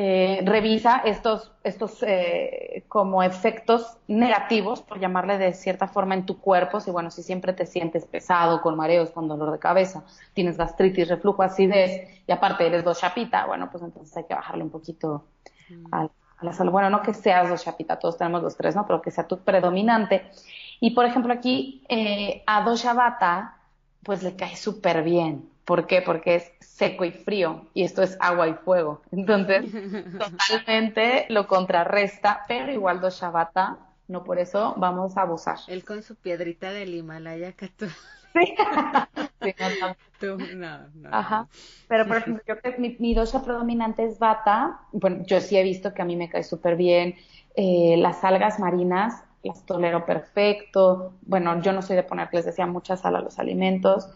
[0.00, 6.38] Eh, revisa estos, estos eh, como efectos negativos, por llamarle de cierta forma, en tu
[6.38, 6.78] cuerpo.
[6.78, 11.08] Si, bueno, si siempre te sientes pesado, con mareos, con dolor de cabeza, tienes gastritis,
[11.08, 15.24] reflujo, acidez, y aparte eres dos chapita, bueno, pues entonces hay que bajarle un poquito
[15.68, 15.86] mm.
[15.92, 16.08] a,
[16.42, 16.70] la salud.
[16.70, 18.86] Bueno, no que seas dos chapita, todos tenemos los tres, ¿no?
[18.86, 20.30] Pero que sea tu predominante.
[20.78, 23.56] Y, por ejemplo, aquí eh, a dos bata,
[24.04, 25.50] pues le cae súper bien.
[25.68, 26.00] ¿Por qué?
[26.00, 29.02] Porque es seco y frío y esto es agua y fuego.
[29.12, 29.66] Entonces,
[30.18, 33.76] totalmente lo contrarresta, pero igual dos Shabata,
[34.06, 35.58] no por eso vamos a abusar.
[35.66, 37.84] Él con su piedrita del Himalaya que tú...
[38.32, 38.54] Sí.
[40.20, 41.08] Tú, no, no.
[41.12, 41.48] Ajá.
[41.86, 44.80] Pero por ejemplo, yo que mi, mi dosha predominante es bata.
[44.92, 47.14] Bueno, yo sí he visto que a mí me cae súper bien.
[47.54, 51.14] Eh, las algas marinas las tolero perfecto.
[51.22, 54.08] Bueno, yo no soy de poner, les decía, mucha sal a los alimentos.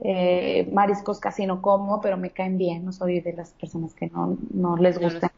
[0.00, 2.84] Eh, mariscos casi no como, pero me caen bien.
[2.84, 5.30] No soy de las personas que no, no les gustan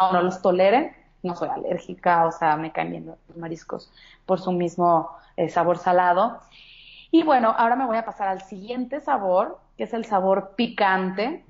[0.00, 0.92] o no los toleren.
[1.22, 3.90] No soy alérgica, o sea, me caen bien los mariscos
[4.24, 6.40] por su mismo eh, sabor salado.
[7.10, 11.44] Y bueno, ahora me voy a pasar al siguiente sabor, que es el sabor picante.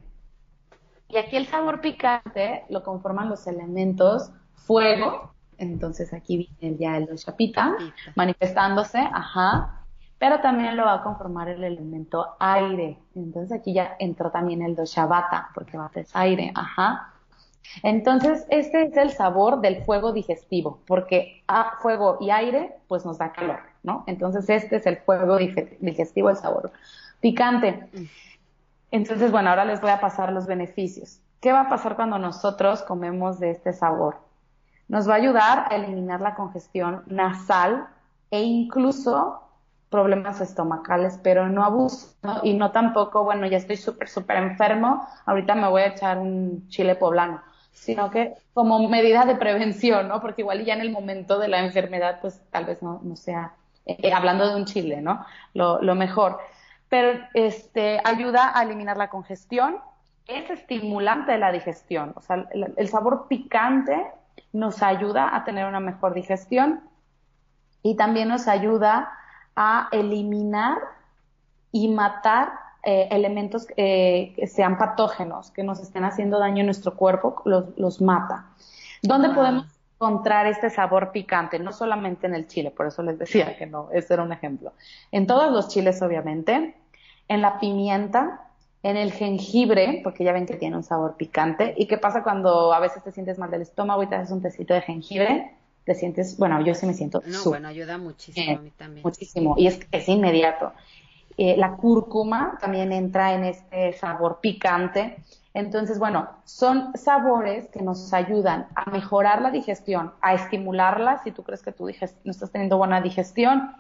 [1.08, 7.16] Y aquí el sabor picante lo conforman los elementos fuego, entonces aquí viene ya el
[7.16, 7.76] chapita
[8.14, 9.77] manifestándose, ajá,
[10.18, 12.98] pero también lo va a conformar el elemento aire.
[13.14, 17.12] Entonces aquí ya entró también el doshabata, porque bata es aire, ajá.
[17.83, 23.18] Entonces este es el sabor del fuego digestivo, porque a fuego y aire pues nos
[23.18, 24.04] da calor, ¿no?
[24.07, 26.72] Entonces este es el fuego digestivo, el sabor
[27.20, 27.88] picante.
[28.90, 31.20] Entonces, bueno, ahora les voy a pasar los beneficios.
[31.40, 34.18] ¿Qué va a pasar cuando nosotros comemos de este sabor?
[34.88, 37.88] Nos va a ayudar a eliminar la congestión nasal
[38.31, 39.42] e incluso
[39.90, 45.55] problemas estomacales, pero no abuso y no tampoco, bueno, ya estoy súper, súper enfermo, ahorita
[45.55, 50.20] me voy a echar un chile poblano, sino que como medida de prevención, ¿no?
[50.20, 53.55] Porque igual ya en el momento de la enfermedad, pues tal vez no, no sea,
[53.87, 55.24] eh, hablando de un chile, ¿no?
[55.55, 56.38] Lo, mejor.
[56.88, 59.79] Pero este, ayuda a eliminar la congestión,
[60.27, 64.07] es estimulante de la digestión, o sea, el sabor picante
[64.53, 66.83] nos ayuda a tener una mejor digestión
[67.83, 69.11] y también nos ayuda
[69.60, 70.78] a eliminar
[71.72, 72.52] y matar
[72.84, 78.00] eh, elementos eh, que sean patógenos, que nos estén haciendo daño en nuestro cuerpo, los,
[78.00, 78.46] mata.
[79.02, 79.66] ¿Dónde podemos
[79.96, 81.58] encontrar este sabor picante?
[81.58, 84.74] No solamente en el chile, por eso les decía que no, ese era un ejemplo.
[85.10, 86.76] En todos los chiles, obviamente,
[87.26, 88.42] en la pimienta,
[88.84, 91.74] en el jengibre, porque ya ven que tiene un sabor picante.
[91.76, 94.40] ¿Y qué pasa cuando a veces te sientes mal del estómago y te haces un
[94.40, 95.57] tecito de jengibre?
[95.88, 97.22] Te sientes, bueno, yo sí me siento.
[97.27, 99.03] No, bueno, ayuda muchísimo a mí también.
[99.03, 100.72] Muchísimo, y es, es inmediato.
[101.38, 105.24] Eh, la cúrcuma también entra en este sabor picante.
[105.55, 111.22] Entonces, bueno, son sabores que nos ayudan a mejorar la digestión, a estimularla.
[111.24, 113.72] Si tú crees que tú no estás teniendo buena digestión,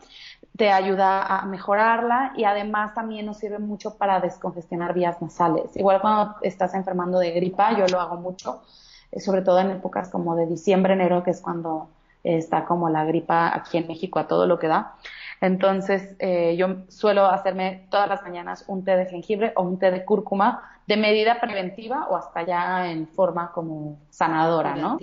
[0.56, 5.76] te ayuda a mejorarla y además también nos sirve mucho para descongestionar vías nasales.
[5.76, 8.62] Igual cuando estás enfermando de gripa, yo lo hago mucho,
[9.12, 11.88] eh, sobre todo en épocas como de diciembre, enero, que es cuando
[12.24, 14.96] está como la gripa aquí en México a todo lo que da.
[15.40, 19.90] Entonces, eh, yo suelo hacerme todas las mañanas un té de jengibre o un té
[19.90, 24.98] de cúrcuma de medida preventiva o hasta ya en forma como sanadora, ¿no?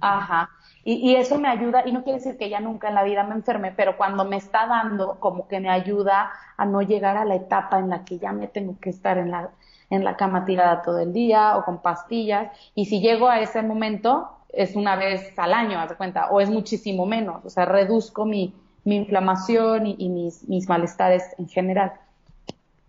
[0.00, 0.48] Ajá.
[0.84, 3.24] Y, y, eso me ayuda, y no quiere decir que ya nunca en la vida
[3.24, 7.24] me enferme, pero cuando me está dando, como que me ayuda a no llegar a
[7.24, 9.50] la etapa en la que ya me tengo que estar en la,
[9.90, 12.56] en la cama tirada todo el día o con pastillas.
[12.76, 16.40] Y si llego a ese momento, es una vez al año, haz de cuenta, o
[16.40, 21.92] es muchísimo menos, o sea, reduzco mi, mi inflamación y, mis, mis, malestares en general.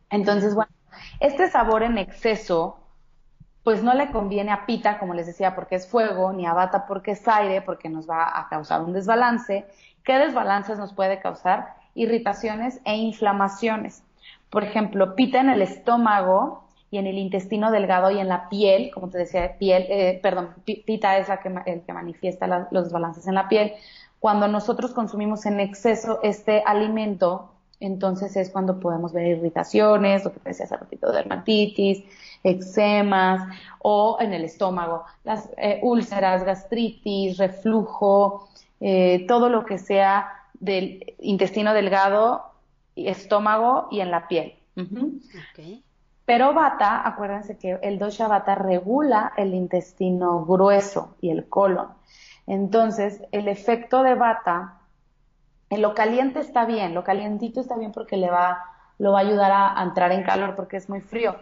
[0.09, 0.71] Entonces, bueno,
[1.19, 2.77] este sabor en exceso,
[3.63, 6.85] pues no le conviene a pita, como les decía, porque es fuego, ni a bata
[6.85, 9.65] porque es aire, porque nos va a causar un desbalance.
[10.03, 11.75] ¿Qué desbalances nos puede causar?
[11.95, 14.03] Irritaciones e inflamaciones.
[14.51, 16.64] Por ejemplo, pita en el estómago
[16.95, 20.51] y en el intestino delgado y en la piel, como te decía, piel, eh, perdón,
[20.63, 23.73] pita es la que, el que manifiesta los desbalances en la piel.
[24.21, 30.39] Cuando nosotros consumimos en exceso este alimento, entonces es cuando podemos ver irritaciones, lo que
[30.39, 32.05] te decía hace ratito, dermatitis,
[32.45, 38.47] eczemas o en el estómago, las eh, úlceras, gastritis, reflujo,
[38.79, 42.53] eh, todo lo que sea del intestino delgado,
[42.95, 44.53] estómago y en la piel.
[46.25, 51.89] Pero Bata, acuérdense que el dosha Bata regula el intestino grueso y el colon.
[52.47, 54.79] Entonces, el efecto de Bata,
[55.69, 58.63] en lo caliente está bien, lo calientito está bien porque le va,
[58.97, 61.35] lo va a ayudar a entrar en calor porque es muy frío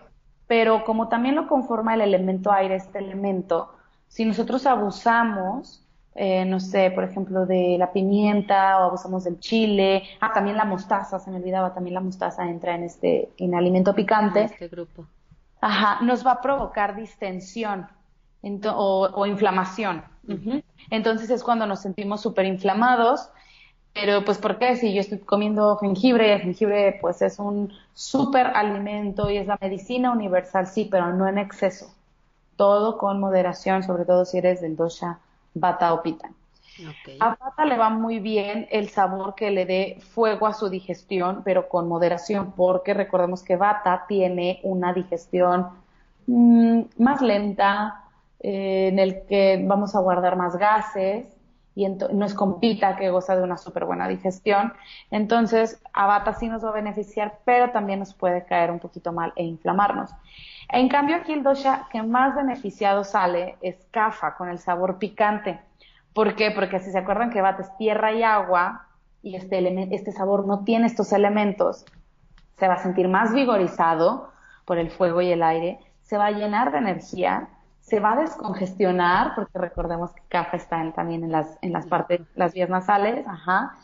[0.48, 3.74] pero como también lo conforma el elemento aire, este elemento,
[4.08, 5.83] si nosotros abusamos,
[6.16, 10.66] eh, no sé, por ejemplo, de la pimienta o abusamos del chile, ah, también la
[10.66, 14.40] mostaza, se me olvidaba, también la mostaza entra en este, en alimento picante.
[14.42, 15.06] En este grupo.
[15.62, 17.88] Ajá, nos va a provocar distensión
[18.66, 20.04] o, inflamación.
[20.90, 23.30] Entonces es cuando nos sentimos súper inflamados
[23.94, 24.76] pero pues ¿por qué?
[24.76, 29.58] Si yo estoy comiendo jengibre, el jengibre pues es un súper alimento y es la
[29.62, 31.94] medicina universal, sí, pero no en exceso.
[32.56, 35.20] Todo con moderación, sobre todo si eres del dosha
[35.54, 36.30] bata o pita.
[37.20, 41.42] A bata le va muy bien el sabor que le dé fuego a su digestión,
[41.44, 45.68] pero con moderación, porque recordemos que bata tiene una digestión
[46.26, 48.04] mm, más lenta,
[48.40, 51.28] eh, en el que vamos a guardar más gases,
[51.76, 54.74] y no es con pita que goza de una súper buena digestión.
[55.10, 59.34] Entonces, Abata sí nos va a beneficiar, pero también nos puede caer un poquito mal
[59.36, 60.12] e inflamarnos.
[60.70, 65.60] En cambio, aquí el dosha que más beneficiado sale es Kafa, con el sabor picante.
[66.14, 66.52] ¿Por qué?
[66.52, 68.88] Porque si se acuerdan que Bata es tierra y agua,
[69.22, 71.86] y este, este sabor no tiene estos elementos,
[72.58, 74.32] se va a sentir más vigorizado
[74.66, 77.50] por el fuego y el aire, se va a llenar de energía
[77.84, 82.22] se va a descongestionar, porque recordemos que café está también en las, en las partes,
[82.36, 83.76] las vías nasales, ajá,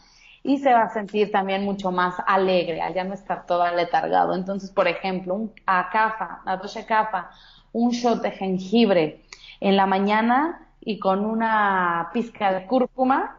[0.44, 4.36] y se va a sentir también mucho más alegre, al ya no estar todo aletargado.
[4.36, 7.30] Entonces, por ejemplo, un, a cafa, a dosha cafa,
[7.72, 9.24] un shot de jengibre
[9.60, 13.38] en la mañana y con una pizca de cúrcuma,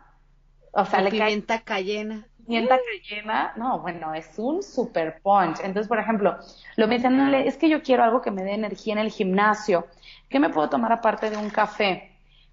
[0.72, 2.26] o sea, le pimienta cayena.
[2.46, 5.60] Pimienta cayena, no, bueno, es un super punch.
[5.60, 6.36] Entonces, por ejemplo,
[6.76, 9.86] lo mencionan, es que yo quiero algo que me dé energía en el gimnasio.
[10.28, 12.09] ¿Qué me puedo tomar aparte de un café?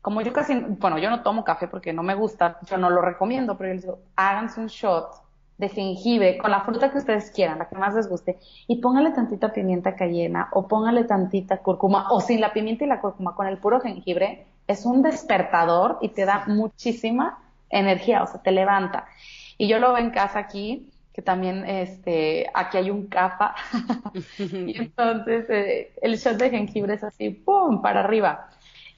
[0.07, 3.01] Como yo casi, bueno, yo no tomo café porque no me gusta, yo no lo
[3.01, 5.21] recomiendo, pero yo les digo, háganse un shot
[5.57, 9.11] de jengibre con la fruta que ustedes quieran, la que más les guste, y póngale
[9.11, 13.47] tantita pimienta cayena o póngale tantita cúrcuma, o sin la pimienta y la cúrcuma, con
[13.47, 17.39] el puro jengibre, es un despertador y te da muchísima
[17.69, 19.09] energía, o sea, te levanta.
[19.57, 23.55] Y yo lo veo en casa aquí, que también este, aquí hay un cafa,
[24.39, 28.51] y entonces eh, el shot de jengibre es así, ¡pum!, para arriba.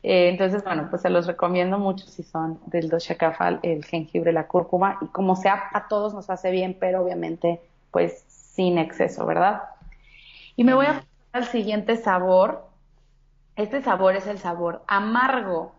[0.03, 4.31] Eh, entonces, bueno, pues se los recomiendo mucho si son del dosha kafa, el jengibre,
[4.31, 9.25] la cúrcuma, y como sea, a todos nos hace bien, pero obviamente, pues sin exceso,
[9.25, 9.63] ¿verdad?
[10.55, 12.67] Y me voy a al siguiente sabor.
[13.55, 15.73] Este sabor es el sabor amargo.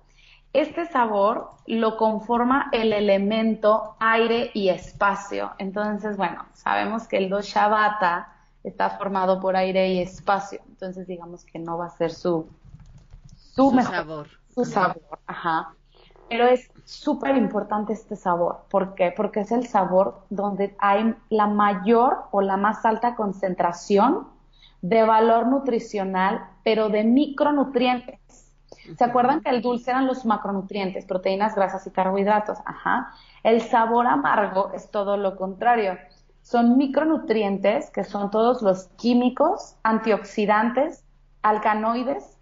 [0.53, 5.53] Este sabor lo conforma el elemento aire y espacio.
[5.59, 8.33] Entonces, bueno, sabemos que el dosha vata
[8.65, 10.61] está formado por aire y espacio.
[10.69, 12.49] Entonces, digamos que no va a ser su,
[13.55, 14.29] su, mejor, sabor.
[14.55, 15.75] Su sabor, ajá.
[16.29, 18.65] Pero es súper importante este sabor.
[18.71, 19.13] ¿Por qué?
[19.17, 24.29] Porque es el sabor donde hay la mayor o la más alta concentración
[24.81, 28.21] de valor nutricional, pero de micronutrientes.
[28.97, 32.59] ¿Se acuerdan que el dulce eran los macronutrientes, proteínas, grasas y carbohidratos?
[32.65, 33.13] Ajá.
[33.43, 35.99] El sabor amargo es todo lo contrario.
[36.43, 41.05] Son micronutrientes, que son todos los químicos, antioxidantes,
[41.43, 42.40] alcanoides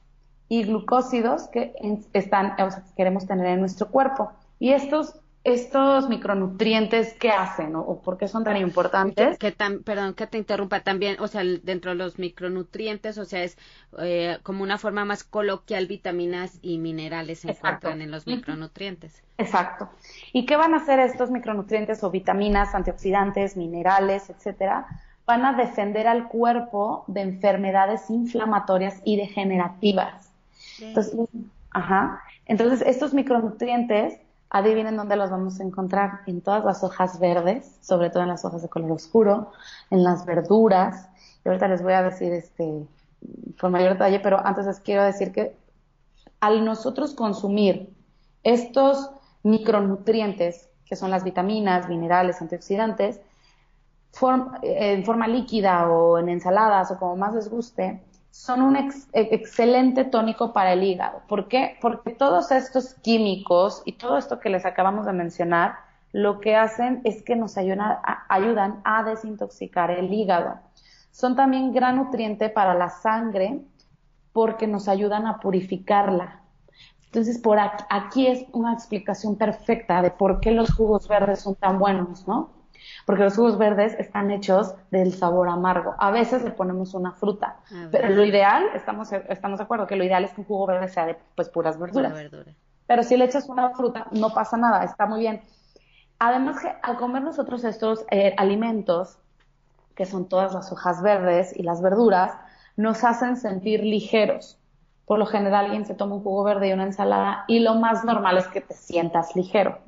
[0.49, 1.75] y glucósidos que
[2.13, 4.33] están, o sea, que queremos tener en nuestro cuerpo.
[4.59, 9.39] Y estos estos micronutrientes, ¿qué hacen o por qué son tan importantes?
[9.39, 13.57] Que, perdón que te interrumpa también, o sea, dentro de los micronutrientes, o sea, es
[13.99, 19.23] eh, como una forma más coloquial, vitaminas y minerales se encuentran en los micronutrientes.
[19.39, 19.89] Exacto.
[20.33, 24.87] ¿Y qué van a hacer estos micronutrientes o vitaminas, antioxidantes, minerales, etcétera?
[25.25, 30.28] Van a defender al cuerpo de enfermedades inflamatorias y degenerativas.
[30.81, 31.15] Entonces,
[31.71, 32.23] ajá.
[32.47, 34.19] Entonces, estos micronutrientes
[34.51, 38.47] Adivinen dónde los vamos a encontrar en todas las hojas verdes, sobre todo en las
[38.47, 39.53] hojas de color oscuro,
[39.91, 41.11] en las verduras.
[41.45, 42.87] Y ahorita les voy a decir este
[43.61, 45.55] con mayor detalle, pero antes les quiero decir que
[46.41, 47.93] al nosotros consumir
[48.43, 49.11] estos
[49.43, 53.21] micronutrientes, que son las vitaminas, minerales, antioxidantes,
[54.63, 60.05] en forma líquida o en ensaladas o como más les guste, son un e, excelente
[60.05, 61.23] tónico para el hígado.
[61.29, 61.77] ¿Por qué?
[61.81, 65.77] Porque todos estos químicos y todo esto que les acabamos de mencionar,
[66.13, 67.99] lo que hacen es que nos ayudan
[68.29, 70.59] ayudan a desintoxicar el hígado.
[71.11, 73.61] Son también gran nutriente para la sangre
[74.33, 76.43] porque nos ayudan a purificarla.
[77.07, 81.79] Entonces, por aquí, es una explicación perfecta de por qué los jugos verdes son tan
[81.79, 82.51] buenos, ¿no?
[83.07, 85.95] Porque los jugos verdes están hechos del sabor amargo.
[85.99, 87.57] A veces le ponemos una fruta,
[87.91, 90.89] pero lo ideal, estamos, estamos de acuerdo que lo ideal es que un jugo verde
[90.89, 92.13] sea de pues puras verduras.
[92.87, 95.43] Pero si le echas una fruta, no pasa nada, está muy bien.
[96.19, 99.19] Además que al comer nosotros estos eh, alimentos,
[99.95, 102.33] que son todas las hojas verdes y las verduras,
[102.77, 104.59] nos hacen sentir ligeros.
[105.05, 108.05] Por lo general alguien se toma un jugo verde y una ensalada y lo más
[108.05, 109.79] normal es que te sientas ligero.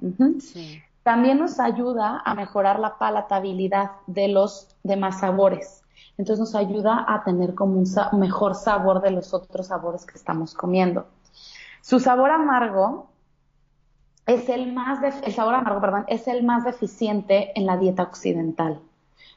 [1.03, 5.83] También nos ayuda a mejorar la palatabilidad de los demás sabores.
[6.19, 10.55] Entonces nos ayuda a tener como un mejor sabor de los otros sabores que estamos
[10.55, 11.07] comiendo.
[11.81, 13.09] Su sabor amargo
[14.27, 18.81] es el más, el sabor amargo, perdón, es el más deficiente en la dieta occidental.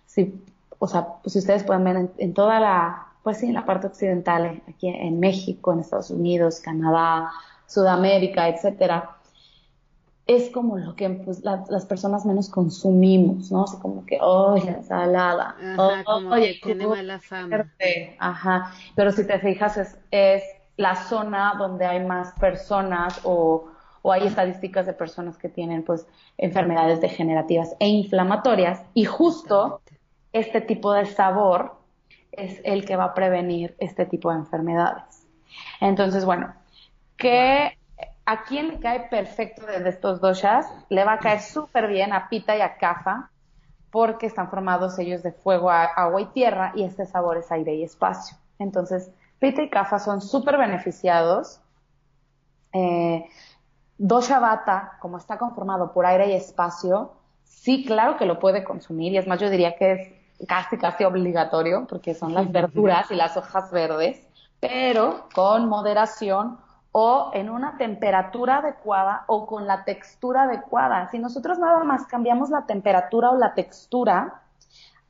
[0.05, 0.43] Sí,
[0.77, 3.87] o sea, pues si ustedes pueden ver en toda la pues sí, en la parte
[3.87, 7.31] occidental, eh, aquí en México, en Estados Unidos, Canadá,
[7.65, 9.17] Sudamérica, etcétera,
[10.25, 13.65] es como lo que pues, las personas menos consumimos, ¿no?
[13.65, 17.65] Así como que, oh, la ensalada, Ajá, como que tiene mala fama.
[18.19, 20.43] Ajá, pero si te fijas, es, es
[20.77, 23.65] la zona donde hay más personas o,
[24.01, 26.07] o hay estadísticas de personas que tienen pues
[26.37, 29.81] enfermedades degenerativas e inflamatorias y justo
[30.31, 31.75] este tipo de sabor
[32.31, 35.27] es el que va a prevenir este tipo de enfermedades.
[35.79, 36.53] Entonces, bueno,
[37.17, 37.77] que
[38.25, 42.29] a quién le cae perfecto de estos doshas, le va a caer súper bien a
[42.29, 43.29] Pita y a Kafa,
[43.91, 47.83] porque están formados ellos de fuego, agua y tierra, y este sabor es aire y
[47.83, 48.37] espacio.
[48.59, 51.59] Entonces, Pita y Kafa son súper beneficiados.
[52.71, 53.25] Eh,
[53.97, 57.11] dosha Vata, como está conformado por aire y espacio,
[57.43, 61.03] sí, claro que lo puede consumir, y es más, yo diría que es casi casi
[61.03, 64.25] obligatorio porque son las verduras y las hojas verdes,
[64.59, 66.57] pero con moderación
[66.93, 71.09] o en una temperatura adecuada o con la textura adecuada.
[71.09, 74.41] Si nosotros nada más cambiamos la temperatura o la textura,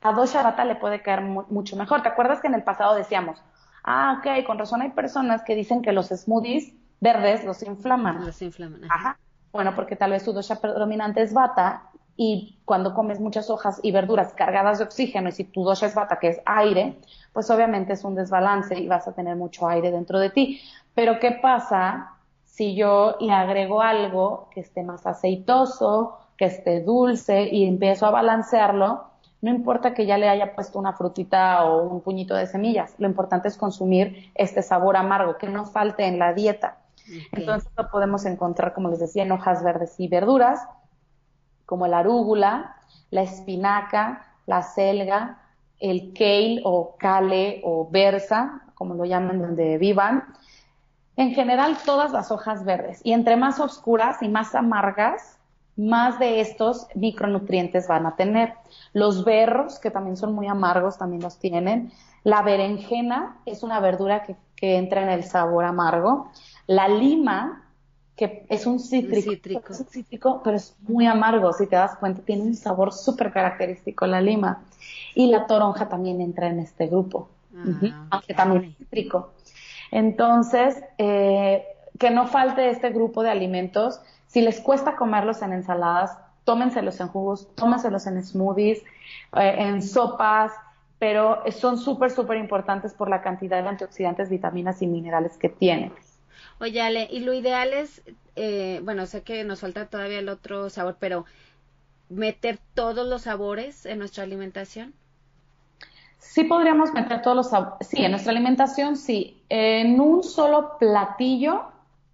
[0.02, 2.02] a dos bata le puede caer mucho mejor.
[2.02, 3.42] ¿Te acuerdas que en el pasado decíamos,
[3.84, 8.26] ah, ok, con razón hay personas que dicen que los smoothies verdes los inflaman?
[8.26, 8.86] Los inflaman.
[8.90, 9.20] Ajá.
[9.52, 13.92] Bueno, porque tal vez su dosha predominante es bata y cuando comes muchas hojas y
[13.92, 17.00] verduras cargadas de oxígeno y si tu dosha es bata, que es aire,
[17.34, 20.62] pues obviamente es un desbalance y vas a tener mucho aire dentro de ti.
[20.96, 22.14] Pero ¿qué pasa
[22.46, 28.12] si yo le agrego algo que esté más aceitoso, que esté dulce y empiezo a
[28.12, 29.06] balancearlo?
[29.42, 33.08] No importa que ya le haya puesto una frutita o un puñito de semillas, lo
[33.08, 36.78] importante es consumir este sabor amargo, que no falte en la dieta.
[37.34, 40.62] Entonces lo podemos encontrar, como les decía, en hojas verdes y verduras
[41.66, 42.76] como la arúgula,
[43.10, 45.40] la espinaca, la selga,
[45.80, 50.24] el kale o kale o berza, como lo llaman donde vivan.
[51.16, 53.02] En general, todas las hojas verdes.
[53.04, 55.38] Y entre más oscuras y más amargas,
[55.76, 58.54] más de estos micronutrientes van a tener.
[58.94, 61.92] Los berros, que también son muy amargos, también los tienen.
[62.24, 66.32] La berenjena es una verdura que, que entra en el sabor amargo.
[66.68, 67.64] La lima
[68.16, 69.32] que es un cítrico,
[69.70, 73.32] Es un cítrico, pero es muy amargo, si te das cuenta, tiene un sabor súper
[73.32, 74.64] característico la lima.
[75.16, 79.32] Y la toronja también entra en este grupo, ah, aunque también es cítrico.
[79.94, 81.64] Entonces, eh,
[82.00, 84.02] que no falte este grupo de alimentos.
[84.26, 88.80] Si les cuesta comerlos en ensaladas, tómenselos en jugos, tómenselos en smoothies,
[89.38, 90.52] eh, en sopas,
[90.98, 95.94] pero son súper, súper importantes por la cantidad de antioxidantes, vitaminas y minerales que tienen.
[96.60, 98.02] Oye, Ale, y lo ideal es,
[98.36, 101.26] eh, bueno, sé que nos falta todavía el otro sabor, pero
[102.10, 104.96] meter todos los sabores en nuestra alimentación.
[106.24, 109.44] Sí podríamos meter todos los sabores, sí, en nuestra alimentación sí.
[109.50, 111.66] En un solo platillo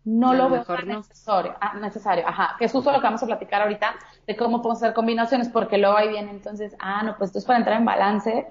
[0.03, 3.61] no lo veo necesario, ah, necesario, ajá, que es justo lo que vamos a platicar
[3.61, 3.95] ahorita
[4.25, 7.45] de cómo podemos hacer combinaciones, porque luego ahí viene entonces, ah, no, pues esto es
[7.45, 8.47] para entrar en balance,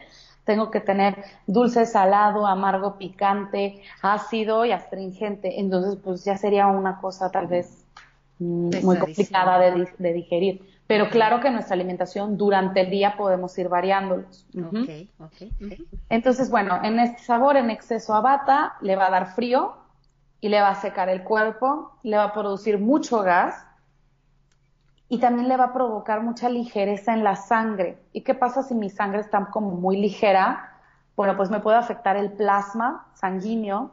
[0.48, 5.60] tengo que tener dulce, salado, amargo, picante, ácido y astringente.
[5.60, 7.84] Entonces, pues ya sería una cosa tal vez
[8.38, 10.62] mm, muy complicada de, digerir.
[10.88, 14.48] Pero claro que nuestra alimentación durante el día podemos ir variándolos.
[16.08, 19.76] Entonces, bueno, en este sabor en exceso a bata le va a dar frío
[20.40, 23.66] y le va a secar el cuerpo, le va a producir mucho gas
[25.08, 27.98] y también le va a provocar mucha ligereza en la sangre.
[28.12, 30.68] ¿Y qué pasa si mi sangre está como muy ligera?
[31.18, 33.90] bueno, pues me puede afectar el plasma sanguíneo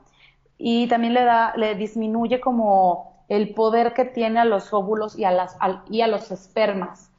[0.60, 5.24] y también le da, le disminuye como el poder que tiene a los óvulos y
[5.24, 5.58] a, las,
[5.90, 7.10] y a los espermas.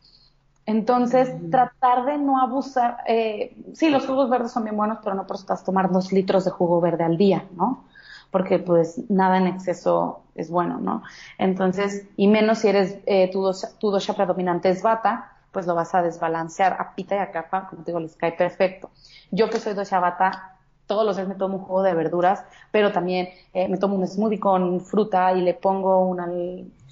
[0.66, 5.24] Entonces, tratar de no abusar, eh, sí, los jugos verdes son bien buenos, pero no
[5.24, 7.84] por eso estás tomar dos litros de jugo verde al día, ¿no?
[8.32, 11.04] Porque pues nada en exceso es bueno, ¿no?
[11.38, 15.76] Entonces, y menos si eres, eh, tu, dosha, tu dosha predominante es bata, pues lo
[15.76, 16.76] vas a desbalancear.
[16.80, 18.90] A pita y a capa, como te digo, les cae perfecto.
[19.30, 20.55] Yo que soy dosha bata,
[20.86, 24.06] todos los días me tomo un jugo de verduras, pero también eh, me tomo un
[24.06, 26.28] smoothie con fruta y le pongo una,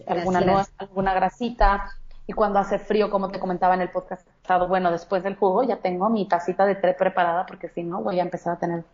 [0.07, 1.90] alguna, alguna grasita,
[2.26, 5.62] y cuando hace frío, como te comentaba en el podcast pasado, bueno, después del jugo
[5.62, 8.84] ya tengo mi tacita de té preparada porque si no voy a empezar a tener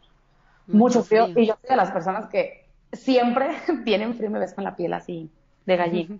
[0.66, 1.28] mucho, frío.
[1.36, 3.50] Y yo soy de las personas que siempre
[3.84, 5.30] tienen frío y me ves con la piel así
[5.66, 6.16] de gallina.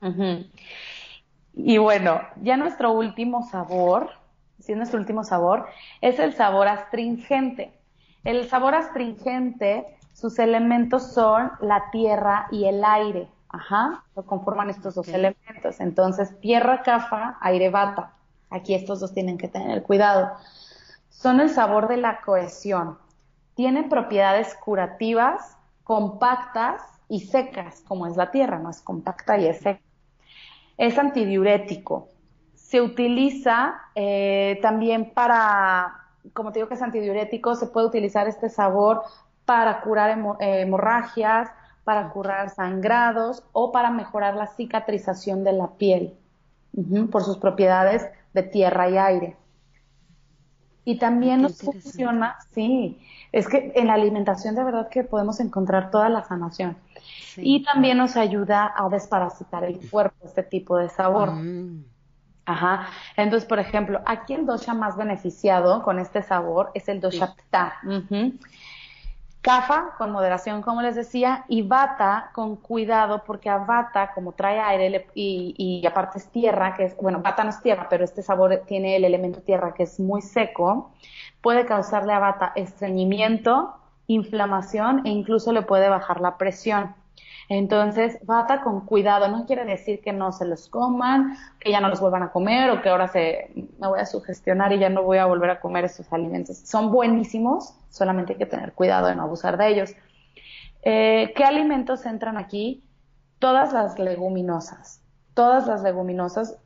[1.56, 4.10] Y bueno, ya nuestro último sabor,
[4.58, 5.68] si nuestro último sabor,
[6.00, 7.70] es el sabor astringente.
[8.24, 13.28] El sabor astringente, sus elementos son la tierra y el aire.
[13.50, 15.78] Ajá, lo conforman estos dos elementos.
[15.78, 18.14] Entonces, tierra, cafa, aire, bata.
[18.50, 20.32] Aquí estos dos tienen que tener cuidado.
[21.10, 22.98] Son el sabor de la cohesión.
[23.54, 29.58] Tienen propiedades curativas, compactas y secas, como es la tierra, no es compacta y es
[29.58, 29.82] seca.
[30.76, 32.08] Es antidiurético.
[32.54, 38.48] Se utiliza eh, también para, como te digo que es antidiurético, se puede utilizar este
[38.48, 39.02] sabor
[39.44, 41.50] para curar eh, hemorragias,
[41.84, 46.14] para curar sangrados o para mejorar la cicatrización de la piel
[47.10, 49.36] por sus propiedades de tierra y aire.
[50.86, 53.00] Y también nos funciona, sí,
[53.32, 56.76] es que en la alimentación de verdad que podemos encontrar toda la sanación.
[57.36, 61.32] Y también nos ayuda a desparasitar el cuerpo, este tipo de sabor.
[61.32, 61.84] Mm.
[62.46, 62.88] Ajá.
[63.16, 67.74] Entonces, por ejemplo, aquí el dosha más beneficiado con este sabor es el dosha pta.
[69.40, 74.58] Kafa con moderación, como les decía, y bata con cuidado, porque a bata, como trae
[74.58, 78.22] aire y, y, aparte es tierra, que es, bueno, bata no es tierra, pero este
[78.22, 80.92] sabor tiene el elemento tierra que es muy seco,
[81.42, 83.74] puede causarle a bata estreñimiento,
[84.06, 86.94] inflamación e incluso le puede bajar la presión.
[87.48, 91.88] Entonces, bata con cuidado, no quiere decir que no se los coman, que ya no
[91.88, 95.02] los vuelvan a comer o que ahora se, me voy a sugestionar y ya no
[95.02, 96.58] voy a volver a comer estos alimentos.
[96.58, 99.94] Son buenísimos, solamente hay que tener cuidado de no abusar de ellos.
[100.82, 102.84] Eh, ¿Qué alimentos entran aquí?
[103.38, 105.02] Todas las leguminosas,
[105.34, 106.58] todas las leguminosas.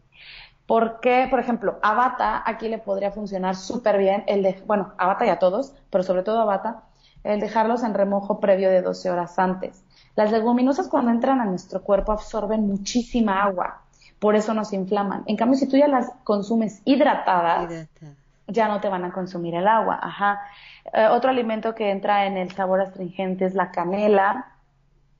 [0.66, 5.06] Porque, por ejemplo, a bata aquí le podría funcionar súper bien el de, bueno, a
[5.06, 6.82] bata y a todos, pero sobre todo a bata,
[7.24, 9.82] el dejarlos en remojo previo de 12 horas antes.
[10.18, 13.82] Las leguminosas cuando entran a nuestro cuerpo absorben muchísima agua,
[14.18, 15.22] por eso nos inflaman.
[15.26, 17.86] En cambio, si tú ya las consumes hidratadas,
[18.48, 19.96] ya no te van a consumir el agua.
[20.02, 20.40] Ajá.
[20.92, 24.56] Eh, otro alimento que entra en el sabor astringente es la canela,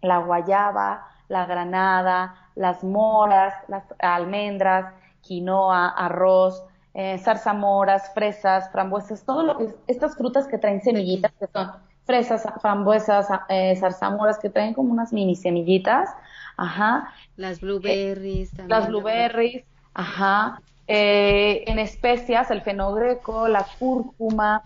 [0.03, 6.61] la guayaba, la granada, las moras, las almendras, quinoa, arroz,
[6.95, 11.71] eh, zarzamoras, fresas, frambuesas, todo lo que estas frutas que traen semillitas que son
[12.09, 16.09] fresas, frambuesas, eh, zarzamoras que traen como unas mini semillitas,
[16.57, 17.13] ajá.
[17.37, 18.71] Las blueberries también.
[18.71, 20.63] Las blueberries, ajá.
[20.87, 24.63] Eh, en especias, el fenogreco, la cúrcuma.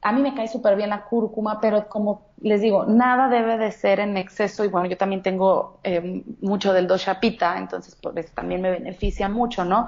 [0.00, 3.72] A mí me cae súper bien la cúrcuma, pero como les digo, nada debe de
[3.72, 4.64] ser en exceso.
[4.64, 9.28] Y bueno, yo también tengo eh, mucho del doshapita, entonces por eso también me beneficia
[9.28, 9.86] mucho, ¿no?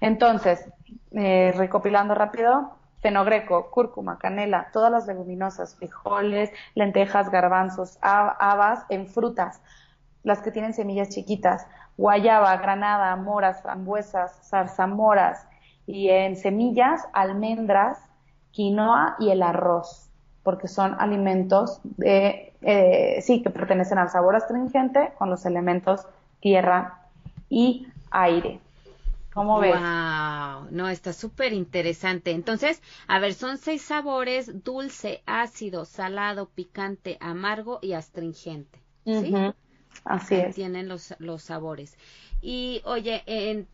[0.00, 0.68] Entonces,
[1.12, 2.74] eh, recopilando rápido,
[3.04, 9.60] fenogreco, cúrcuma, canela, todas las leguminosas, frijoles, lentejas, garbanzos, habas en frutas,
[10.22, 11.66] las que tienen semillas chiquitas,
[11.98, 15.46] guayaba, granada, moras, frambuesas, zarzamoras
[15.86, 17.98] y en semillas, almendras,
[18.52, 20.08] quinoa y el arroz,
[20.42, 26.08] porque son alimentos de, eh, sí, que pertenecen al sabor astringente con los elementos
[26.40, 27.02] tierra
[27.50, 28.60] y aire.
[29.34, 29.74] ¿Cómo ves?
[29.74, 32.30] Wow, no, está súper interesante.
[32.30, 38.80] Entonces, a ver, son seis sabores, dulce, ácido, salado, picante, amargo y astringente.
[39.04, 39.34] ¿Sí?
[40.04, 40.54] Así es.
[40.54, 41.96] Tienen los, los sabores.
[42.40, 43.66] Y oye, en,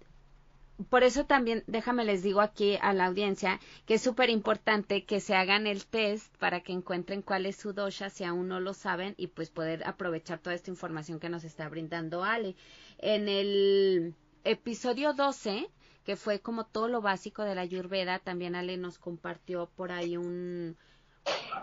[0.89, 5.21] por eso también, déjame les digo aquí a la audiencia que es súper importante que
[5.21, 8.73] se hagan el test para que encuentren cuál es su dosha si aún no lo
[8.73, 12.55] saben y pues poder aprovechar toda esta información que nos está brindando Ale.
[12.99, 14.15] En el
[14.45, 15.69] episodio 12,
[16.05, 20.17] que fue como todo lo básico de la Ayurveda, también Ale nos compartió por ahí
[20.17, 20.77] un,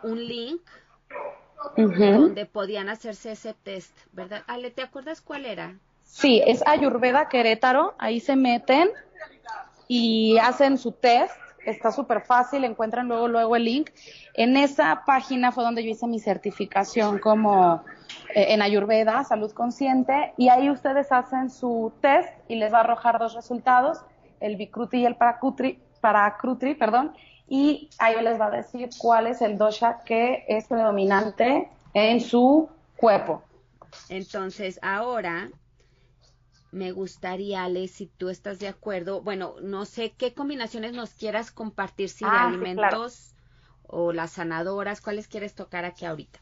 [0.04, 0.62] un link
[1.76, 4.44] donde podían hacerse ese test, ¿verdad?
[4.48, 5.78] Ale, ¿te acuerdas cuál era?
[6.04, 8.90] Sí, es Ayurveda Querétaro, ahí se meten
[9.88, 11.34] y hacen su test
[11.72, 13.90] está súper fácil, encuentran luego, luego el link.
[14.34, 17.84] En esa página fue donde yo hice mi certificación como
[18.38, 23.18] en Ayurveda, salud consciente, y ahí ustedes hacen su test y les va a arrojar
[23.18, 24.02] dos resultados,
[24.40, 27.14] el Bikruti y el Parakrutri perdón,
[27.48, 32.70] y ahí les va a decir cuál es el dosha que es predominante en su
[32.96, 33.42] cuerpo.
[34.10, 35.50] Entonces, ahora
[36.72, 41.52] me gustaría, Ale, si tú estás de acuerdo, bueno, no sé qué combinaciones nos quieras
[41.52, 43.34] compartir, si de ah, alimentos
[43.88, 46.40] o las sanadoras, ¿cuáles quieres tocar aquí ahorita?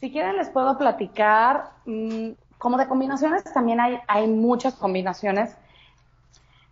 [0.00, 5.56] Si quieren les puedo platicar, mm, como de combinaciones también hay, hay muchas combinaciones.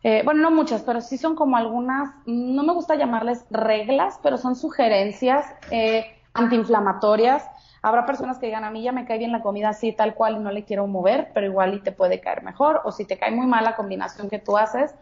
[0.02, 4.38] Eh, bueno, no muchas, pero sí son como algunas, no me gusta llamarles reglas, pero
[4.38, 7.44] son sugerencias eh, antiinflamatorias
[7.80, 10.36] Habrá personas que digan, a mí ya me cae bien la comida así, tal cual,
[10.36, 12.80] y no le quiero mover, pero igual y te puede caer mejor.
[12.84, 14.94] O si te cae muy mal la combinación que tú haces,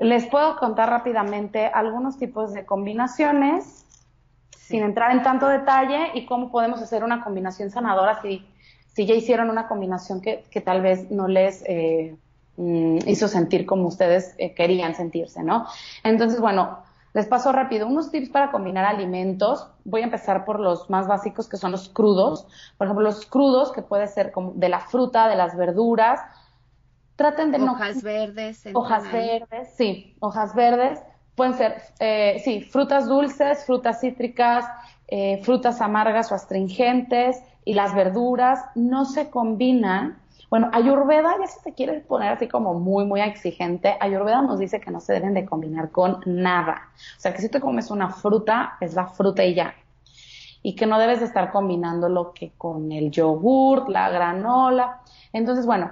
[0.00, 3.83] les puedo contar rápidamente algunos tipos de combinaciones,
[4.66, 8.46] sin entrar en tanto detalle, y cómo podemos hacer una combinación sanadora si,
[8.92, 12.16] si ya hicieron una combinación que, que tal vez no les eh,
[12.56, 15.66] mm, hizo sentir como ustedes eh, querían sentirse, ¿no?
[16.02, 16.78] Entonces, bueno,
[17.12, 19.68] les paso rápido unos tips para combinar alimentos.
[19.84, 22.46] Voy a empezar por los más básicos que son los crudos.
[22.76, 26.20] Por ejemplo, los crudos que puede ser como de la fruta, de las verduras.
[27.14, 28.64] Traten de hojas verdes.
[28.72, 31.00] Hojas verdes, sí, hojas verdes.
[31.34, 34.64] Pueden ser, eh, sí, frutas dulces, frutas cítricas,
[35.08, 40.18] eh, frutas amargas o astringentes y las verduras no se combinan
[40.54, 44.78] bueno, Ayurveda, ya si te quieres poner así como muy, muy exigente, Ayurveda nos dice
[44.78, 46.90] que no se deben de combinar con nada.
[47.16, 49.74] O sea, que si te comes una fruta, es la fruta y ya.
[50.62, 55.00] Y que no debes de estar combinando lo que con el yogurt, la granola.
[55.32, 55.90] Entonces, bueno,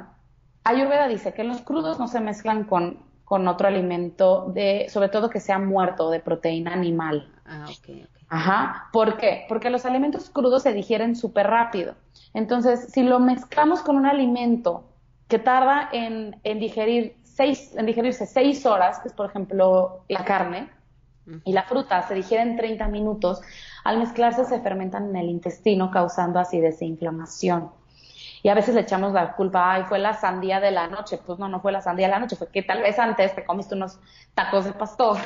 [0.63, 2.99] Ayurveda dice que los crudos no se mezclan con,
[3.33, 7.33] con otro alimento, de, sobre todo que sea muerto, de proteína animal.
[7.47, 8.23] Ah, ok, ok.
[8.29, 8.91] Ajá.
[8.93, 9.47] ¿Por qué?
[9.49, 11.95] Porque los alimentos crudos se digieren súper rápido.
[12.35, 14.85] Entonces, si lo mezclamos con un alimento
[15.29, 20.69] que tarda en, digerir seis, en digerirse seis horas, que es por ejemplo la carne,
[21.47, 23.41] y la fruta se digiere en 30 minutos,
[23.83, 27.71] al mezclarse se fermentan en el intestino, causando acidez e inflamación.
[28.43, 31.19] Y a veces le echamos la culpa, ay, fue la sandía de la noche.
[31.25, 33.45] Pues no, no fue la sandía de la noche, fue que tal vez antes te
[33.45, 33.99] comiste unos
[34.35, 35.19] tacos de pastor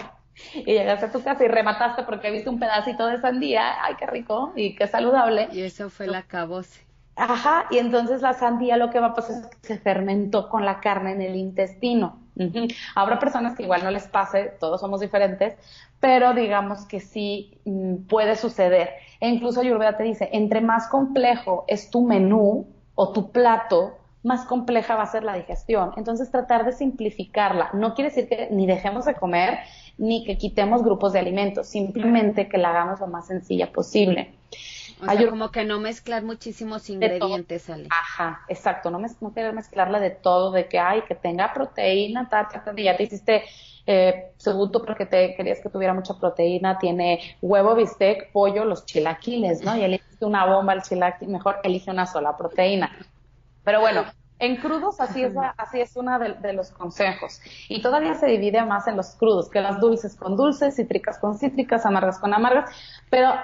[0.55, 4.07] y llegaste a tu casa y remataste porque viste un pedacito de sandía, ay, qué
[4.07, 5.49] rico y qué saludable.
[5.53, 6.85] Y eso fue la cabose.
[7.17, 10.67] Ajá, y entonces la sandía lo que va a pasar es que se fermentó con
[10.67, 12.21] la carne en el intestino.
[12.95, 15.57] Habrá personas que igual no les pase, todos somos diferentes,
[15.99, 18.91] pero digamos que sí mm, puede suceder.
[19.21, 24.45] E incluso Ayurveda te dice, entre más complejo es tu menú o tu plato, más
[24.45, 25.93] compleja va a ser la digestión.
[25.97, 27.71] Entonces tratar de simplificarla.
[27.75, 29.61] No quiere decir que ni dejemos de comer,
[29.99, 34.35] ni que quitemos grupos de alimentos, simplemente que la hagamos lo más sencilla posible.
[35.01, 37.89] O sea, como que no mezclar muchísimos ingredientes, Ale.
[37.91, 42.49] Ajá, exacto, no, no querer mezclarla de todo, de que, ay, que tenga proteína, tal,
[42.49, 43.45] tal, ya te hiciste
[43.87, 49.63] eh, segundo porque te querías que tuviera mucha proteína, tiene huevo, bistec, pollo, los chilaquiles,
[49.63, 49.77] ¿no?
[49.77, 52.91] Y elegiste una bomba al chilaquil, mejor elige una sola proteína.
[53.65, 54.05] Pero bueno,
[54.39, 57.41] en crudos así es, así es uno de, de, los consejos.
[57.69, 61.39] Y todavía se divide más en los crudos, que las dulces con dulces, cítricas con
[61.39, 62.71] cítricas, amargas con amargas.
[63.09, 63.35] Pero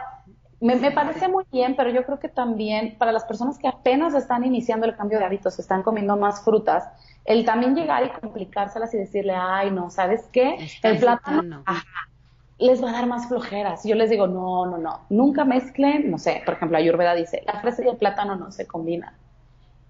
[0.62, 4.44] me, parece muy bien, pero yo creo que también para las personas que apenas están
[4.44, 6.88] iniciando el cambio de hábitos, están comiendo más frutas,
[7.24, 10.56] el también llegar y complicárselas y decirle, ay, no, ¿sabes qué?
[10.84, 11.64] el plátano
[12.58, 13.82] les va a dar más flojeras.
[13.84, 17.60] Yo les digo, no, no, no, nunca mezclen, no sé, por ejemplo, Ayurveda dice, la
[17.60, 19.14] fresa y el plátano no se combinan.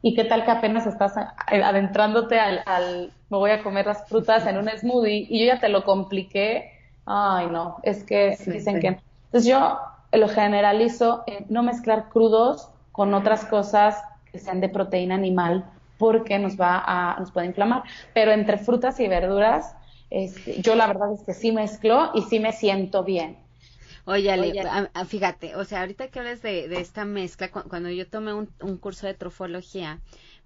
[0.00, 1.14] ¿Y qué tal que apenas estás
[1.46, 5.60] adentrándote al, al, me voy a comer las frutas en un smoothie y yo ya
[5.60, 6.72] te lo compliqué?
[7.04, 8.98] Ay, no, es que dicen que...
[9.26, 9.78] Entonces yo
[10.12, 15.64] lo generalizo en no mezclar crudos con otras cosas que sean de proteína animal
[15.98, 17.84] porque nos va a, nos puede inflamar.
[18.12, 19.74] Pero entre frutas y verduras,
[20.10, 23.38] este, yo la verdad es que sí mezclo y sí me siento bien.
[24.04, 24.52] Oye, Ale,
[25.06, 29.06] fíjate, o sea, ahorita que hablas de, esta mezcla, cuando yo tomé un, un curso
[29.06, 30.00] de trofología,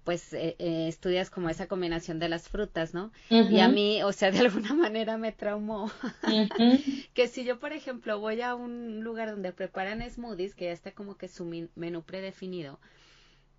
[0.07, 3.11] pues eh, eh, estudias como esa combinación de las frutas, ¿no?
[3.29, 5.91] Y a mí, o sea, de alguna manera me traumó.
[7.13, 10.93] que si yo, por ejemplo, voy a un lugar donde preparan smoothies, que ya está
[10.93, 11.43] como que su
[11.75, 12.79] menú predefinido,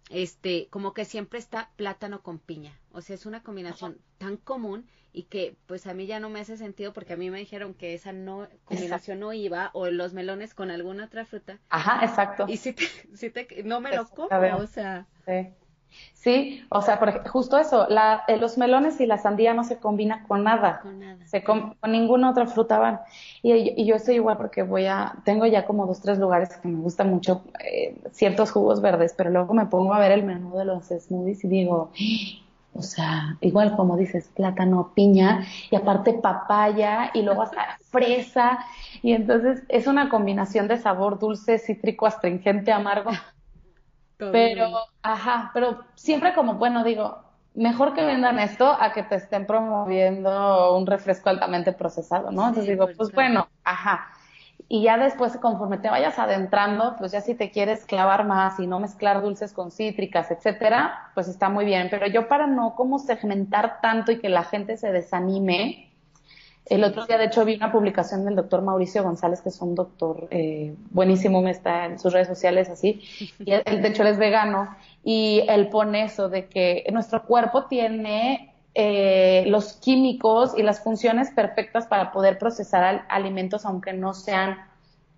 [0.09, 2.73] este, como que siempre está plátano con piña.
[2.93, 6.41] O sea, es una combinación tan común y que pues a mí ya no me
[6.41, 10.15] hace sentido porque a mí me dijeron que esa no combinación no iba o los
[10.15, 11.59] melones con alguna otra fruta.
[11.69, 12.47] Ajá, exacto.
[12.49, 15.07] Y si te, si te no me lo como, o sea.
[15.27, 15.53] Sí.
[16.15, 19.79] Sí, o sea, por, justo eso, la, eh, los melones y la sandía no se
[19.79, 21.25] combinan con nada, con, nada.
[21.27, 23.01] Se con, ninguna otra fruta van.
[23.41, 26.67] Y, y, yo estoy igual porque voy a, tengo ya como dos, tres lugares que
[26.67, 30.57] me gustan mucho eh, ciertos jugos verdes, pero luego me pongo a ver el menú
[30.57, 31.93] de los smoothies y digo,
[32.75, 38.59] o sea, igual como dices, plátano, piña y aparte papaya y luego hasta fresa
[39.03, 43.13] y entonces es una combinación de sabor dulce, cítrico, astringente, amargo
[44.19, 44.71] pero,
[45.03, 47.19] ajá, pero siempre como, bueno, digo,
[47.55, 52.49] mejor que vendan esto a que te estén promoviendo un refresco altamente procesado, ¿no?
[52.49, 54.09] Entonces digo, pues bueno, ajá.
[54.71, 58.67] Y ya después, conforme te vayas adentrando, pues ya si te quieres clavar más y
[58.67, 61.89] no mezclar dulces con cítricas, etcétera, pues está muy bien.
[61.91, 65.88] Pero yo para no como segmentar tanto y que la gente se desanime,
[66.71, 69.75] el otro día, de hecho, vi una publicación del doctor Mauricio González, que es un
[69.75, 73.01] doctor eh, buenísimo, me está en sus redes sociales así,
[73.39, 74.69] y él, de hecho él es vegano,
[75.05, 81.31] y él pone eso de que nuestro cuerpo tiene eh, los químicos y las funciones
[81.31, 84.59] perfectas para poder procesar alimentos aunque no sean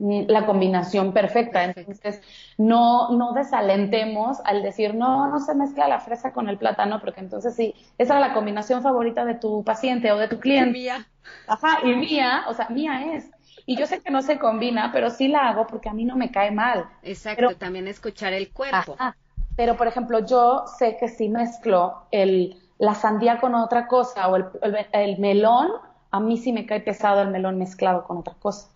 [0.00, 1.64] la combinación perfecta.
[1.64, 2.22] Entonces,
[2.56, 7.20] no, no desalentemos al decir, no, no se mezcla la fresa con el plátano, porque
[7.20, 10.72] entonces sí, esa es la combinación favorita de tu paciente o de tu cliente.
[10.72, 11.06] Mía.
[11.46, 13.30] Ajá, y mía, o sea, mía es.
[13.66, 16.16] Y yo sé que no se combina, pero sí la hago porque a mí no
[16.16, 16.88] me cae mal.
[17.02, 18.96] Exacto, también escuchar el cuerpo.
[18.98, 19.16] Ajá.
[19.56, 24.36] Pero, por ejemplo, yo sé que si mezclo el, la sandía con otra cosa o
[24.36, 24.44] el,
[24.92, 25.70] el melón,
[26.10, 28.70] a mí sí me cae pesado el melón mezclado con otra cosa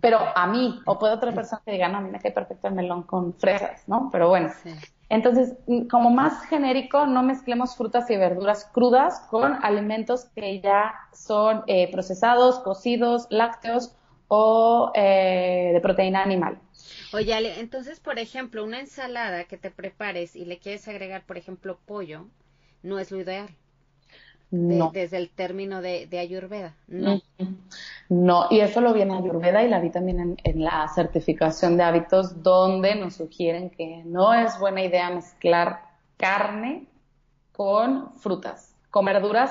[0.00, 2.68] pero a mí, o puede otra persona que diga, no, a mí me cae perfecto
[2.68, 4.08] el melón con fresas, ¿no?
[4.10, 4.50] Pero bueno.
[5.08, 5.54] Entonces,
[5.90, 11.90] como más genérico, no mezclemos frutas y verduras crudas con alimentos que ya son eh,
[11.92, 13.94] procesados, cocidos, lácteos
[14.28, 16.58] o eh, de proteína animal.
[17.12, 21.78] Oye, entonces, por ejemplo, una ensalada que te prepares y le quieres agregar, por ejemplo,
[21.86, 22.26] pollo,
[22.82, 23.48] no es lo ideal
[24.54, 24.90] no.
[24.92, 26.74] desde el término de, Ayurveda.
[26.86, 27.20] No.
[28.08, 32.42] No, y eso lo viene Ayurveda y la vi también en, la certificación de hábitos,
[32.42, 35.80] donde nos sugieren que no es buena idea mezclar
[36.16, 36.86] carne
[37.52, 38.74] con frutas.
[38.90, 39.50] Con verduras,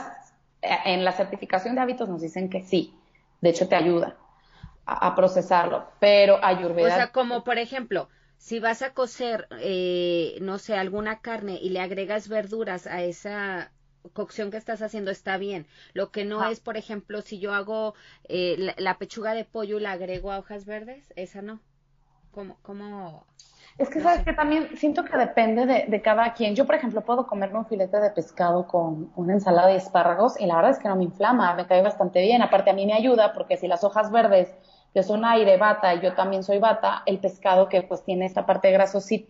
[0.62, 2.94] eh, en la certificación de hábitos nos dicen que sí,
[3.42, 4.16] de hecho te ayuda
[4.86, 6.88] a, procesarlo, pero Ayurveda.
[6.88, 11.70] O sea, como por ejemplo, si vas a cocer, eh, no sé, alguna carne y
[11.70, 13.72] le agregas verduras a esa
[14.12, 15.66] cocción que estás haciendo está bien.
[15.94, 17.94] Lo que no es, por ejemplo, si yo hago
[18.26, 21.60] eh, la, pechuga de pollo y la agrego a hojas verdes, esa no.
[22.32, 22.58] ¿Cómo?
[22.64, 23.26] cómo
[23.78, 26.56] es que sabes que también siento que depende de, de, cada quien.
[26.56, 30.46] Yo, por ejemplo, puedo comerme un filete de pescado con una ensalada de espárragos y
[30.46, 32.44] la verdad es que no me inflama, me cae bastante bien.
[32.44, 34.54] Aparte a mí me ayuda porque si las hojas verdes
[34.94, 38.46] que son aire, bata, y yo también soy bata, el pescado que pues tiene esta
[38.46, 38.74] parte de,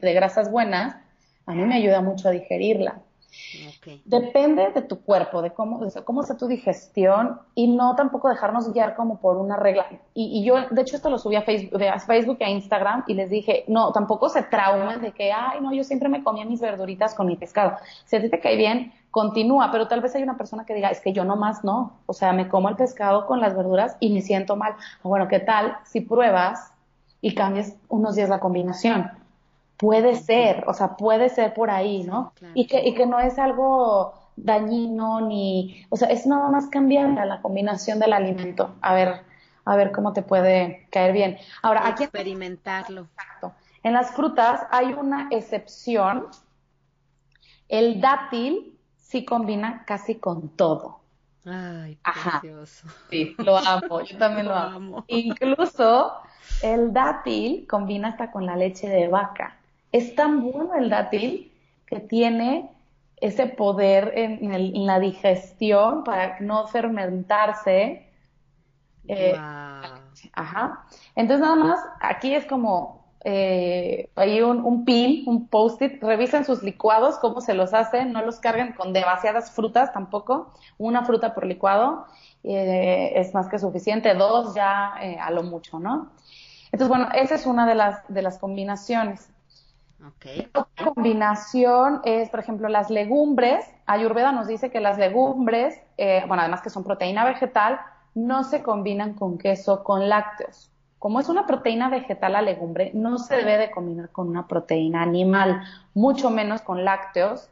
[0.02, 0.98] de grasas buenas,
[1.46, 3.02] a mí me ayuda mucho a digerirla.
[4.06, 8.72] Depende de tu cuerpo, de cómo, de cómo sea tu digestión y no tampoco dejarnos
[8.72, 9.88] guiar como por una regla.
[10.14, 13.14] Y, yo, de hecho, esto lo subí a Facebook, a Facebook y a Instagram y
[13.16, 16.62] les dije, no, tampoco se traumen de que, ay, no, yo siempre me comía mis
[16.62, 17.78] verduritas con mi pescado.
[18.06, 20.90] Si a ti te cae bien, continúa, pero tal vez hay una persona que diga,
[20.90, 24.14] es que yo nomás no, o sea, me como el pescado con las verduras y
[24.14, 24.76] me siento mal.
[25.04, 26.72] Bueno, ¿qué tal si pruebas
[27.22, 29.23] y cambias unos días la combinación?
[29.84, 32.32] Puede ser, o sea, puede ser por ahí, ¿no?
[32.54, 37.10] Y, que, y que no es algo dañino ni, o sea, es nada más cambiar
[37.10, 39.24] la combinación del alimento, a ver,
[39.66, 41.38] a ver cómo te puede caer bien.
[41.62, 43.02] Ahora, aquí experimentarlo.
[43.02, 43.52] Exacto.
[43.84, 46.28] En las frutas hay una excepción.
[47.68, 51.02] El dátil sí combina casi con todo.
[51.46, 52.88] Ay, precioso.
[53.10, 55.04] Sí, lo amo, yo también lo, amo.
[55.08, 56.14] Incluso
[56.62, 59.58] el dátil combina hasta con la leche de vaca.
[59.94, 61.54] Es tan bueno el dátil
[61.86, 62.70] que tiene
[63.22, 68.10] ese poder en, la digestión para no fermentarse.
[69.08, 69.34] Eh,
[70.34, 70.86] ajá.
[71.16, 76.64] Entonces nada más, aquí es como eh, hay un, un pin, un post-it, revisen sus
[76.64, 81.46] licuados, cómo se los hacen, no los carguen con demasiadas frutas tampoco, una fruta por
[81.46, 82.06] licuado
[82.44, 86.12] eh, es más que suficiente, dos ya a lo mucho, ¿no?
[86.66, 89.33] Entonces, bueno, esa es una de las, de las combinaciones.
[90.54, 93.66] Otra combinación es, por ejemplo, las legumbres.
[93.86, 97.80] Ayurveda nos dice que las legumbres, eh, bueno, además que son proteína vegetal,
[98.14, 100.72] no se combinan con queso, con lácteos.
[101.00, 105.02] Como es una proteína vegetal la legumbre, no se debe de combinar con una proteína
[105.02, 107.50] animal, mucho menos con lácteos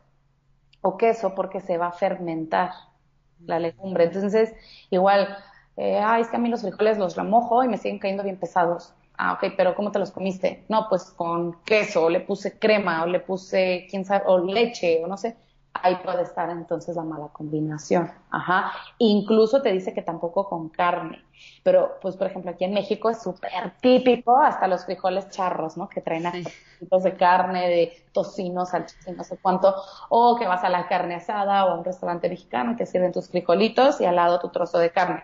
[0.82, 2.72] o queso, porque se va a fermentar
[3.46, 4.06] la legumbre.
[4.06, 4.54] Entonces,
[4.90, 5.38] igual,
[5.78, 8.38] eh, ay, es que a mí los frijoles los remojo y me siguen cayendo bien
[8.38, 8.94] pesados
[9.24, 10.66] Ah, ok, pero ¿cómo te los comiste?
[10.68, 15.00] No, pues con queso, o le puse crema, o le puse, quién sabe, o leche,
[15.04, 15.38] o no sé
[15.74, 18.12] ahí puede estar entonces la mala combinación.
[18.30, 18.72] Ajá.
[18.98, 21.24] Incluso te dice que tampoco con carne.
[21.64, 25.90] Pero, pues, por ejemplo, aquí en México es súper típico hasta los frijoles charros, ¿no?
[25.90, 26.30] Que traen
[26.80, 29.74] tipos de carne, de tocino, salchicha, no sé cuánto.
[30.10, 33.30] O que vas a la carne asada o a un restaurante mexicano que sirven tus
[33.30, 35.24] frijolitos y al lado tu trozo de carne.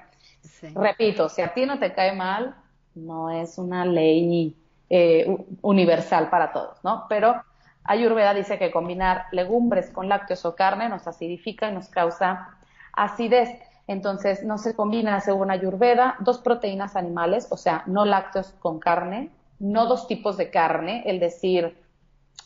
[0.73, 2.55] Repito, si a ti no te cae mal,
[2.97, 4.55] no es una ley
[4.89, 7.05] eh, universal para todos, ¿no?
[7.09, 7.35] Pero
[7.83, 12.49] Ayurveda dice que combinar legumbres con lácteos o carne nos acidifica y nos causa
[12.93, 13.49] acidez.
[13.87, 19.29] Entonces, no se combina, según Ayurveda, dos proteínas animales, o sea, no lácteos con carne,
[19.59, 21.81] no dos tipos de carne, el decir,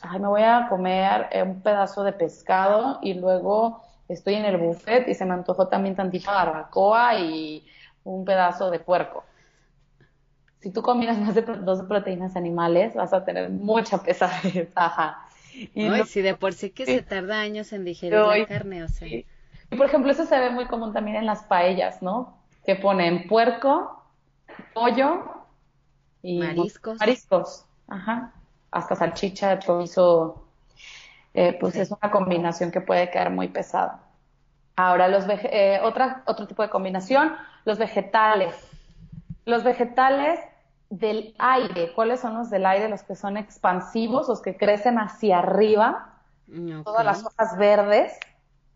[0.02, 4.58] ay, me voy a comer eh, un pedazo de pescado y luego estoy en el
[4.58, 7.66] buffet y se me antojó también tantita barbacoa y
[8.04, 9.24] un pedazo de puerco.
[10.62, 14.70] Si tú combinas más de dos proteínas animales, vas a tener mucha pesadez.
[15.76, 19.06] Y si de por sí que se tarda años en digerir la carne, o sea.
[19.06, 19.26] Y
[19.76, 22.38] por ejemplo, eso se ve muy común también en las paellas, ¿no?
[22.66, 24.02] Que ponen puerco,
[24.74, 25.26] pollo
[26.22, 27.00] y mariscos.
[27.00, 28.32] Mariscos, ajá.
[28.72, 30.46] Hasta salchicha, chorizo.
[31.34, 34.00] Eh, pues es una combinación que puede quedar muy pesada.
[34.76, 37.36] Ahora, los eh, otra, otro tipo de combinación,
[37.66, 38.56] los vegetales.
[39.46, 40.40] Los vegetales
[40.92, 41.94] del aire.
[41.94, 42.90] ¿Cuáles son los del aire?
[42.90, 46.20] Los que son expansivos, los que crecen hacia arriba,
[46.84, 48.20] todas las hojas verdes.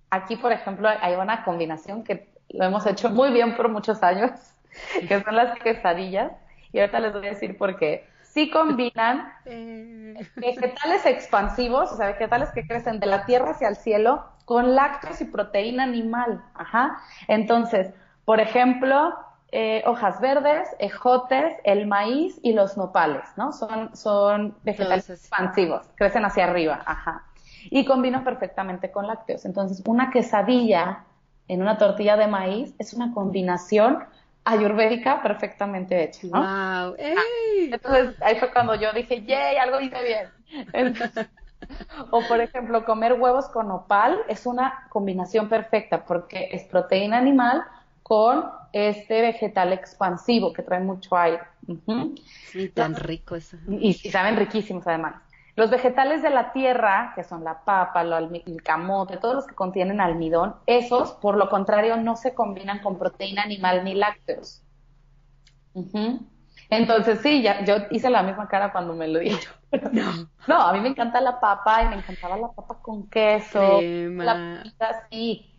[0.09, 4.32] Aquí, por ejemplo, hay una combinación que lo hemos hecho muy bien por muchos años,
[5.07, 6.32] que son las quesadillas.
[6.72, 8.07] Y ahorita les voy a decir por qué.
[8.24, 10.16] Sí combinan eh.
[10.36, 15.20] vegetales expansivos, o sea, vegetales que crecen de la tierra hacia el cielo, con lácteos
[15.20, 16.43] y proteína animal.
[16.53, 16.97] Ajá.
[17.28, 17.93] Entonces,
[18.24, 19.13] por ejemplo,
[19.58, 23.53] eh, hojas verdes, ejotes, el maíz y los nopales, ¿no?
[23.53, 27.24] Son, son vegetales expansivos, crecen hacia arriba, ajá.
[27.70, 29.45] Y combinan perfectamente con lácteos.
[29.45, 31.06] Entonces, una quesadilla
[31.47, 34.03] en una tortilla de maíz es una combinación
[34.43, 36.41] ayurvédica perfectamente hecha, ¿no?
[36.41, 36.95] Wow.
[36.99, 40.30] Entonces, ahí fue cuando yo dije, yay, algo hice
[40.74, 40.93] bien.
[42.12, 47.64] o por ejemplo, comer huevos con nopal es una combinación perfecta porque es proteína animal
[48.06, 51.41] con este vegetal expansivo que trae mucho aire.
[52.51, 53.58] Sí, tan rico eso.
[53.68, 55.16] Y, saben riquísimos además.
[55.56, 60.01] Los vegetales de la tierra, que son la papa, el camote, todos los que contienen
[60.01, 64.62] almidón, esos, por lo contrario, no se combinan con proteína animal ni lácteos.
[66.70, 69.47] Entonces, sí, ya, yo hice la misma cara cuando me lo dije.
[69.91, 70.30] No.
[70.47, 73.82] no, a mí me encanta la papa y me encantaba la papa con queso.
[73.82, 75.55] La pita, sí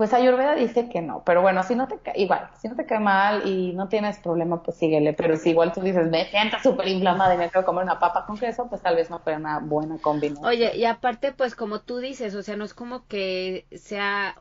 [0.00, 2.86] pues Ayurveda dice que no, pero bueno, si no te cae, igual, si no te
[2.86, 6.56] cae mal y no tienes problema, pues síguele, pero si igual tú dices, me siento
[6.62, 9.36] súper inflamada y me quiero comer una papa con queso, pues tal vez no fue
[9.36, 10.46] una buena combinación.
[10.46, 14.40] Oye, y aparte, pues como tú dices, o sea, no es como que sea,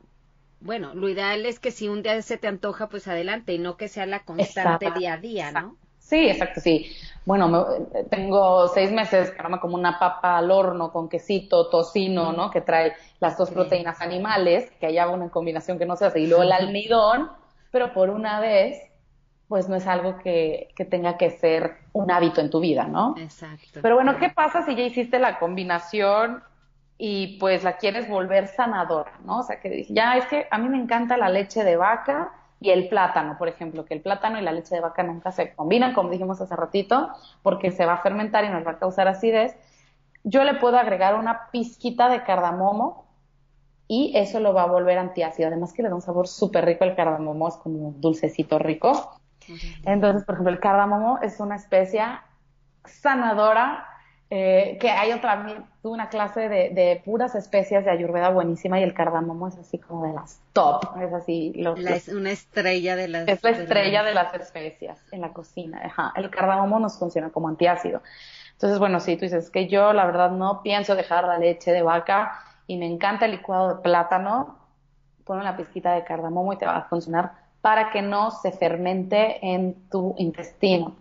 [0.62, 3.76] bueno, lo ideal es que si un día se te antoja, pues adelante, y no
[3.76, 5.76] que sea la constante día a día, ¿no?
[6.10, 6.92] Sí, exacto, sí.
[7.24, 7.68] Bueno,
[8.10, 12.50] tengo seis meses que como una papa al horno con quesito, tocino, ¿no?
[12.50, 16.26] Que trae las dos proteínas animales, que haya una combinación que no se hace, y
[16.28, 17.30] luego el almidón,
[17.70, 18.82] pero por una vez,
[19.48, 23.14] pues no es algo que, que tenga que ser un hábito en tu vida, ¿no?
[23.20, 23.82] Exacto.
[23.84, 26.42] Pero bueno, ¿qué pasa si ya hiciste la combinación
[26.98, 29.40] y pues la quieres volver sanadora, ¿no?
[29.40, 32.72] O sea, que ya es que a mí me encanta la leche de vaca, y
[32.72, 35.94] el plátano, por ejemplo, que el plátano y la leche de vaca nunca se combinan,
[35.94, 37.10] como dijimos hace ratito,
[37.42, 39.56] porque se va a fermentar y nos va a causar acidez.
[40.24, 43.06] Yo le puedo agregar una pizquita de cardamomo
[43.88, 45.48] y eso lo va a volver antiácido.
[45.48, 49.20] Además que le da un sabor súper rico el cardamomo, es como dulcecito rico.
[49.86, 52.24] Entonces, por ejemplo, el cardamomo es una especia
[52.86, 53.89] sanadora
[54.32, 55.44] eh, que hay otra,
[55.82, 59.80] tuve una clase de, de, puras especias de ayurveda buenísima y el cardamomo es así
[59.80, 61.52] como de las top, es así.
[61.56, 63.28] es una estrella de las...
[63.28, 66.14] Es la estrella de las especias en la cocina, ajá.
[66.16, 68.04] El cardamomo nos funciona como antiácido.
[68.52, 71.82] Entonces, bueno, sí, tú dices que yo la verdad no pienso dejar la leche de
[71.82, 74.60] vaca y me encanta el licuado de plátano,
[75.26, 79.40] pon una pizquita de cardamomo y te va a funcionar para que no se fermente
[79.42, 80.96] en tu intestino.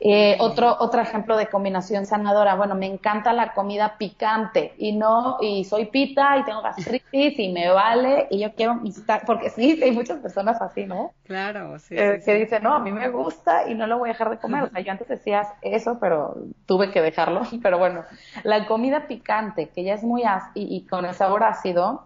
[0.00, 5.38] Eh, otro, otro ejemplo de combinación sanadora, bueno, me encanta la comida picante y no,
[5.40, 8.80] y soy pita y tengo gastritis y me vale y yo quiero
[9.26, 11.12] porque sí, hay muchas personas así, ¿no?
[11.24, 11.96] Claro, sí.
[11.96, 14.38] Eh, que dicen, no, a mí me gusta y no lo voy a dejar de
[14.38, 14.64] comer.
[14.64, 16.36] O sea, yo antes decía eso, pero
[16.66, 17.42] tuve que dejarlo.
[17.62, 18.04] Pero bueno,
[18.42, 22.04] la comida picante, que ya es muy ácida y, con el sabor ácido,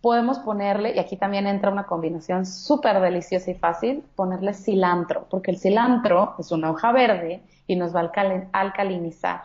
[0.00, 5.50] podemos ponerle, y aquí también entra una combinación súper deliciosa y fácil, ponerle cilantro, porque
[5.50, 9.42] el cilantro es una hoja verde y nos va a alcalinizar.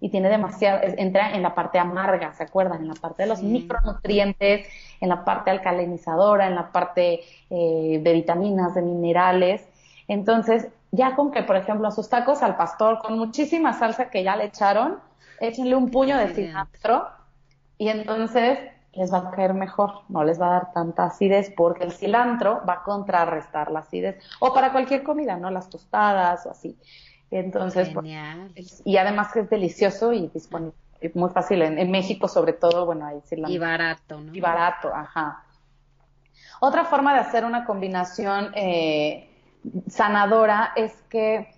[0.00, 2.82] Y tiene demasiado, entra en la parte amarga, ¿se acuerdan?
[2.82, 4.68] En la parte de los micronutrientes,
[5.00, 7.20] en la parte alcalinizadora, en la parte
[7.50, 9.66] eh, de vitaminas, de minerales.
[10.06, 14.22] Entonces, ya con que, por ejemplo, a sus tacos al pastor, con muchísima salsa que
[14.22, 14.98] ya le echaron,
[15.40, 17.08] échenle un puño de cilantro
[17.76, 18.58] y entonces
[18.92, 22.62] les va a caer mejor, no les va a dar tanta acidez porque el cilantro
[22.68, 24.22] va a contrarrestar la acidez.
[24.40, 25.50] O para cualquier comida, ¿no?
[25.50, 26.76] Las tostadas o así.
[27.30, 30.74] Entonces, pues, y además que es delicioso y disponible,
[31.14, 31.62] muy fácil.
[31.62, 33.54] En, México, sobre todo, bueno, ahí cilantro.
[33.54, 34.34] Y barato, ¿no?
[34.34, 35.44] Y barato, ajá.
[36.60, 39.30] Otra forma de hacer una combinación eh,
[39.88, 41.57] sanadora es que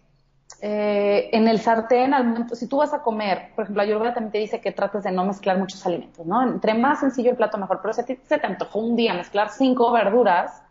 [0.63, 4.33] eh, en el sartén, al momento, si tú vas a comer, por ejemplo, Ayurveda también
[4.33, 6.43] te dice que trates de no mezclar muchos alimentos, ¿no?
[6.43, 7.81] Entre más sencillo el plato, mejor.
[7.81, 10.63] Pero si a ti se te antojó un día mezclar cinco verduras,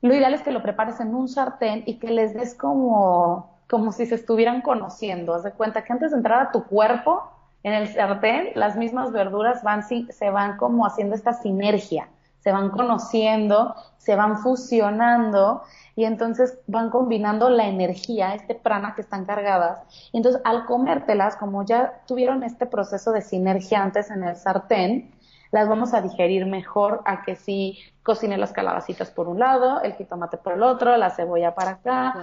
[0.00, 3.90] lo ideal es que lo prepares en un sartén y que les des como, como
[3.90, 5.34] si se estuvieran conociendo.
[5.34, 7.22] Haz de cuenta que antes de entrar a tu cuerpo,
[7.64, 12.08] en el sartén, las mismas verduras van, se van como haciendo esta sinergia,
[12.44, 15.62] se van conociendo, se van fusionando
[15.96, 19.80] y entonces van combinando la energía, este prana que están cargadas,
[20.12, 25.14] y entonces al comértelas, como ya tuvieron este proceso de sinergia antes en el sartén,
[25.52, 29.94] las vamos a digerir mejor a que si cocine las calabacitas por un lado, el
[29.94, 32.14] jitomate por el otro, la cebolla para acá.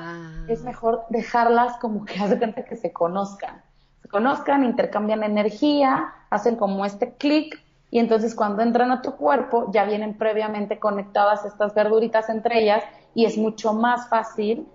[0.49, 3.61] Es mejor dejarlas como que hace cuenta que se conozcan.
[4.01, 9.69] Se conozcan, intercambian energía, hacen como este clic y entonces cuando entran a tu cuerpo
[9.71, 12.83] ya vienen previamente conectadas estas verduritas entre ellas
[13.13, 14.65] y es mucho más fácil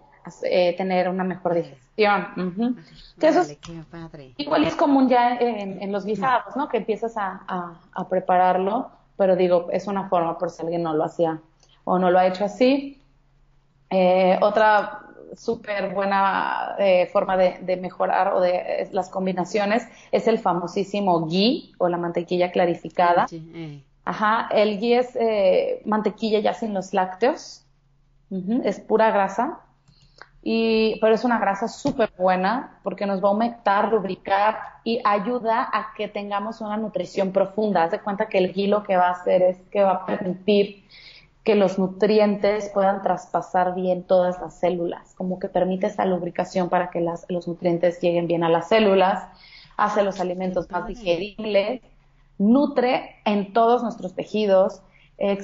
[0.42, 1.84] eh, tener una mejor digestión.
[4.36, 6.68] Igual es común ya en, los guisados, ¿no?
[6.68, 7.74] Que empiezas a,
[8.10, 11.40] prepararlo, pero digo, es una forma por si alguien no lo hacía
[11.84, 13.00] o no lo ha hecho así.
[13.88, 21.26] Eh, otra súper buena eh, forma de, mejorar o de las combinaciones es el famosísimo
[21.26, 23.26] ghee o la mantequilla clarificada.
[24.04, 25.18] Ajá, el ghee es
[25.84, 27.64] mantequilla ya sin los lácteos,
[28.30, 29.60] es pura grasa,
[30.48, 35.68] y, pero es una grasa súper buena porque nos va a aumentar, lubricar y ayuda
[35.72, 37.82] a que tengamos una nutrición profunda.
[37.82, 40.06] Haz de cuenta que el ghee lo que va a hacer es que va a
[40.06, 40.84] permitir
[41.46, 46.90] que los nutrientes puedan traspasar bien todas las células, como que permite esa lubricación para
[46.90, 49.28] que las, los nutrientes lleguen bien a las células,
[49.76, 51.82] hace los alimentos más digeribles,
[52.36, 54.82] nutre en todos nuestros tejidos,
[55.18, 55.38] e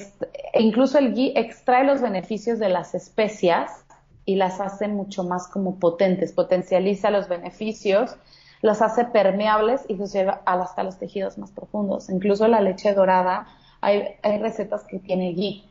[0.59, 3.85] incluso el ghee extrae los beneficios de las especias
[4.25, 8.17] y las hace mucho más como potentes, potencializa los beneficios,
[8.61, 12.09] los hace permeables y los lleva hasta los tejidos más profundos.
[12.09, 13.47] Incluso la leche dorada,
[13.79, 15.63] hay, recetas que tiene ghee.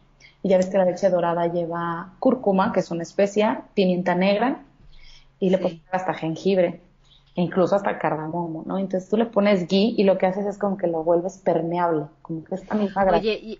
[0.42, 4.62] Y ya ves que la leche dorada lleva cúrcuma, que es una especia, pimienta negra,
[5.38, 6.80] y le pones hasta jengibre,
[7.34, 8.78] e incluso hasta cardamomo, ¿no?
[8.78, 12.06] Entonces tú le pones ghee y lo que haces es como que lo vuelves permeable,
[12.22, 13.18] como que esta misma grasa.
[13.18, 13.58] Oye,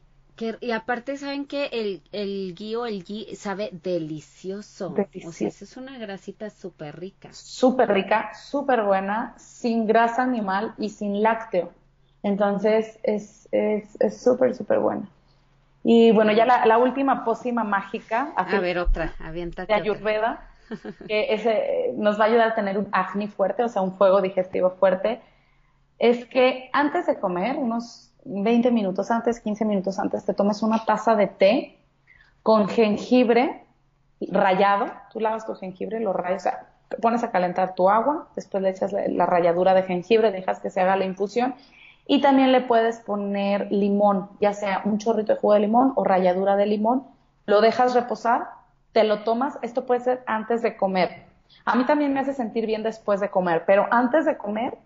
[0.61, 4.95] y aparte, ¿saben que el, el o el gui sabe delicioso?
[5.27, 7.29] O sea, es una grasita súper rica.
[7.33, 11.71] Súper rica, súper buena, sin grasa animal y sin lácteo.
[12.23, 13.49] Entonces, es
[14.21, 15.09] súper, es, súper buena.
[15.85, 18.33] Y bueno, ya la, última pócima mágica.
[18.37, 19.73] A ver, otra, aviéntate.
[19.73, 20.49] De Ayurveda,
[21.09, 24.21] que ese, nos va a ayudar a tener un acné fuerte, o sea, un fuego
[24.21, 25.21] digestivo fuerte.
[25.99, 30.85] Es que antes de comer, unos 20 minutos antes, 15 minutos antes, te tomes una
[30.85, 31.79] taza de té
[32.43, 33.65] con jengibre
[34.31, 34.87] rayado.
[35.13, 36.69] Tú lavas tu jengibre, lo rayas, o sea,
[37.01, 40.81] pones a calentar tu agua, después le echas la, ralladura de jengibre, dejas que se
[40.81, 41.55] haga la infusión
[42.07, 46.05] y también le puedes poner limón, ya sea un chorrito de jugo de limón o
[46.05, 47.07] ralladura de limón,
[47.47, 48.49] lo dejas reposar,
[48.93, 51.25] te lo tomas, esto puede ser antes de comer.
[51.65, 54.77] A mí también me hace sentir bien después de comer, pero antes de comer,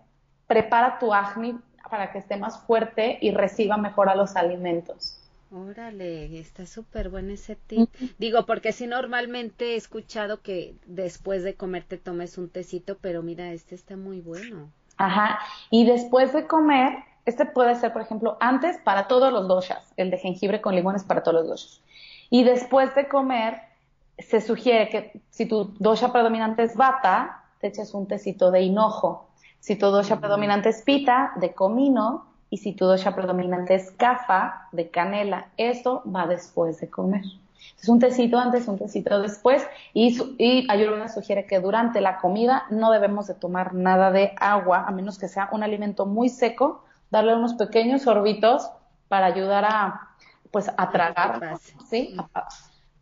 [0.47, 1.57] prepara tu acné
[1.89, 5.17] para que esté más fuerte y reciba mejor a los alimentos.
[5.49, 7.89] Órale, está súper bueno ese tip.
[8.17, 13.23] Digo, porque si normalmente he escuchado que después de comer te tomes un tecito, pero
[13.23, 14.73] mira, este está muy bueno.
[14.97, 15.39] Ajá,
[15.69, 20.09] y después de comer, este puede ser, por ejemplo, antes para todos los doshas, el
[20.09, 21.81] de jengibre con limones para todos los doshas.
[22.29, 23.61] Y después de comer,
[24.17, 29.27] se sugiere que si tu dosha predominante es bata, te eches un tecito de hinojo.
[29.59, 34.69] Si tu dosha predominante es pita, de comino, y si tu dosha predominante es kafa,
[34.71, 37.23] de canela, eso va después de comer.
[37.81, 42.65] Es un tecito antes, un tecito después, y, y Ayurveda sugiere que durante la comida
[42.69, 46.83] no debemos de tomar nada de agua, a menos que sea un alimento muy seco,
[47.09, 48.69] darle unos pequeños sorbitos
[49.07, 50.09] para ayudar a,
[50.51, 51.57] pues, a tragar,
[51.89, 52.15] ¿sí?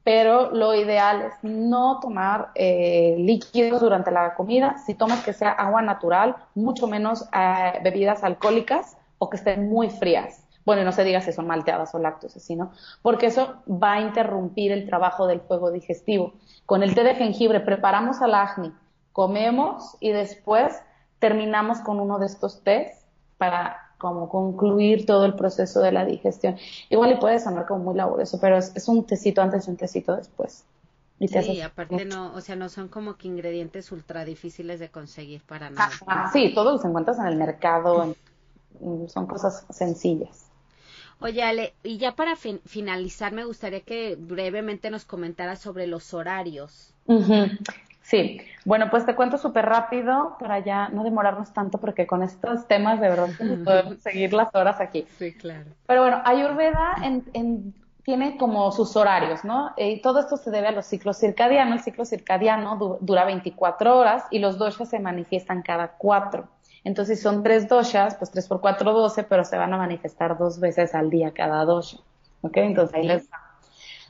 [0.03, 4.77] Pero lo ideal es no tomar eh, líquidos durante la comida.
[4.85, 9.89] Si tomas que sea agua natural, mucho menos eh, bebidas alcohólicas o que estén muy
[9.89, 10.44] frías.
[10.65, 12.71] Bueno, no se diga si son malteadas o lácteos, ¿no?
[13.01, 16.33] Porque eso va a interrumpir el trabajo del fuego digestivo.
[16.65, 18.71] Con el té de jengibre preparamos al acné,
[19.13, 20.73] comemos y después
[21.19, 23.05] terminamos con uno de estos tés
[23.37, 26.57] para como concluir todo el proceso de la digestión.
[26.89, 30.15] Igual le puede sonar como muy laborioso, pero es, un tecito antes y un tecito
[30.15, 30.65] después.
[31.17, 35.41] Y sí, aparte no, o sea, no son como que ingredientes ultra difíciles de conseguir
[35.43, 35.91] para nada.
[36.33, 38.13] sí, todos los encuentras en el mercado,
[39.07, 40.51] son cosas sencillas.
[41.19, 46.93] Oye, Ale, y ya para finalizar, me gustaría que brevemente nos comentaras sobre los horarios.
[48.01, 52.67] Sí, bueno, pues te cuento súper rápido para ya no demorarnos tanto porque con estos
[52.67, 53.29] temas de verdad
[53.63, 55.07] podemos seguir las horas aquí.
[55.17, 55.71] Sí, claro.
[55.87, 59.73] Pero bueno, Ayurveda en, tiene como sus horarios, ¿no?
[59.77, 61.77] Y todo esto se debe a los ciclos circadianos.
[61.77, 66.47] El ciclo circadiano dura 24 horas y los doshas se manifiestan cada cuatro.
[66.85, 70.37] Entonces, si son tres doshas, pues tres por cuatro, doce, pero se van a manifestar
[70.37, 71.97] dos veces al día cada dosha.
[72.41, 72.57] ¿Ok?
[72.57, 73.27] Entonces, ahí les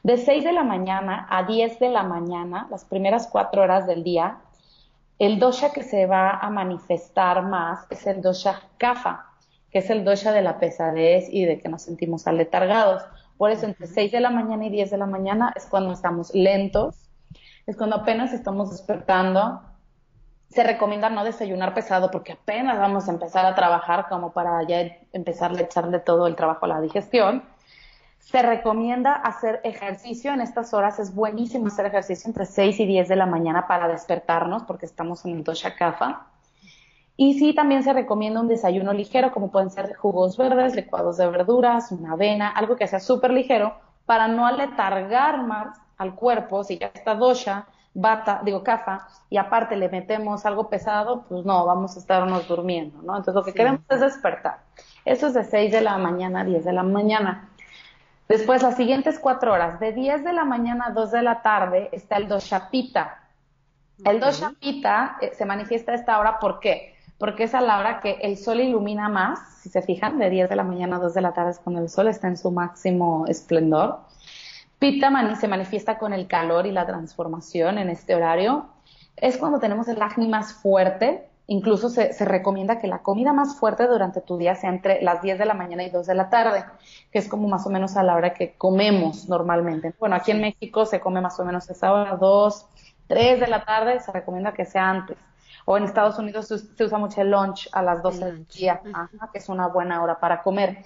[0.04, 4.04] De 6 de la mañana a 10 de la mañana, las primeras cuatro horas del
[4.04, 4.40] día,
[5.20, 9.26] el dosha que se va a manifestar más es el dosha kapha,
[9.72, 13.04] que es el dosha de la pesadez y de que nos sentimos aletargados.
[13.38, 16.36] Por eso, entre 6 de la mañana y 10 de la mañana es cuando estamos
[16.36, 17.10] lentos,
[17.68, 19.62] es cuando apenas estamos despertando,
[20.56, 24.90] se recomienda no desayunar pesado porque apenas vamos a empezar a trabajar como para ya
[25.12, 27.44] empezar a echarle todo el trabajo a la digestión.
[28.20, 30.98] Se recomienda hacer ejercicio en estas horas.
[30.98, 35.26] Es buenísimo hacer ejercicio entre 6 y 10 de la mañana para despertarnos porque estamos
[35.26, 36.28] en el dosha kapha.
[37.18, 41.28] Y sí, también se recomienda un desayuno ligero, como pueden ser jugos verdes, licuados de
[41.28, 43.76] verduras, una avena, algo que sea súper ligero
[44.06, 49.76] para no aletargar más al cuerpo si ya está dosha bata, digo, cafa, y aparte
[49.78, 53.16] le metemos algo pesado, pues no, vamos a estarnos durmiendo, ¿no?
[53.16, 54.60] Entonces lo que queremos es despertar.
[55.06, 57.50] Eso es de 6 de la mañana a 10 de la mañana.
[58.28, 61.90] Después, las siguientes cuatro horas, de 10 de la mañana a 2 de la tarde,
[61.94, 63.22] está el doshapita.
[64.04, 66.96] El doshapita eh, se manifiesta a esta hora, ¿por qué?
[67.18, 70.50] Porque es a la hora que el sol ilumina más, si se fijan, de 10
[70.50, 72.52] de la mañana a 2 de la tarde es cuando el sol está en su
[72.52, 74.00] máximo esplendor.
[74.92, 78.68] Pita se manifiesta con el calor y la transformación en este horario.
[79.18, 81.28] Es cuando tenemos el acné más fuerte.
[81.48, 85.40] Incluso se, recomienda que la comida más fuerte durante tu día sea entre las 10
[85.40, 86.66] de la mañana y 2 de la tarde,
[87.12, 89.92] que es como más o menos a la hora que comemos normalmente.
[90.00, 92.68] Bueno, aquí en México se come más o menos a esa hora, 2,
[93.08, 95.18] 3 de la tarde, se recomienda que sea antes.
[95.66, 98.82] O en Estados Unidos se, usa mucho el lunch a las 12 del día,
[99.32, 100.78] que es una buena hora para comer.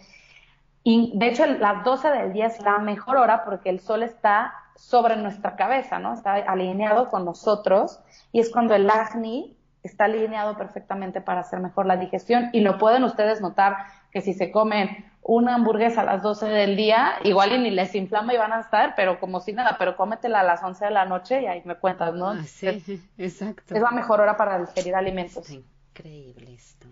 [0.84, 4.54] Y de hecho, las 12 del día es la mejor hora porque el sol está
[4.76, 6.14] sobre nuestra cabeza, ¿no?
[6.14, 8.00] Está alineado con nosotros
[8.32, 12.78] y es cuando el acné está alineado perfectamente para hacer mejor la digestión y lo
[12.78, 13.78] pueden ustedes notar
[14.12, 17.94] que si se comen una hamburguesa a las 12 del día, igual y ni les
[17.94, 20.92] inflama y van a estar, pero como si nada, pero cómetela a las 11 de
[20.92, 22.30] la noche y ahí me cuentas, ¿no?
[22.30, 22.68] Ah, sí,
[23.18, 23.76] exacto.
[23.76, 25.50] Es la mejor hora para digerir alimentos.
[25.50, 26.88] Increíble esto.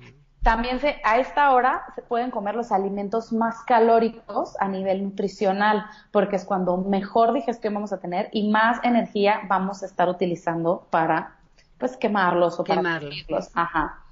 [0.48, 5.86] También se, a esta hora se pueden comer los alimentos más calóricos a nivel nutricional,
[6.10, 10.88] porque es cuando mejor digestión vamos a tener y más energía vamos a estar utilizando
[10.89, 11.36] para
[11.78, 13.26] pues quemarlos o quemarlos.
[13.28, 14.04] para Ajá.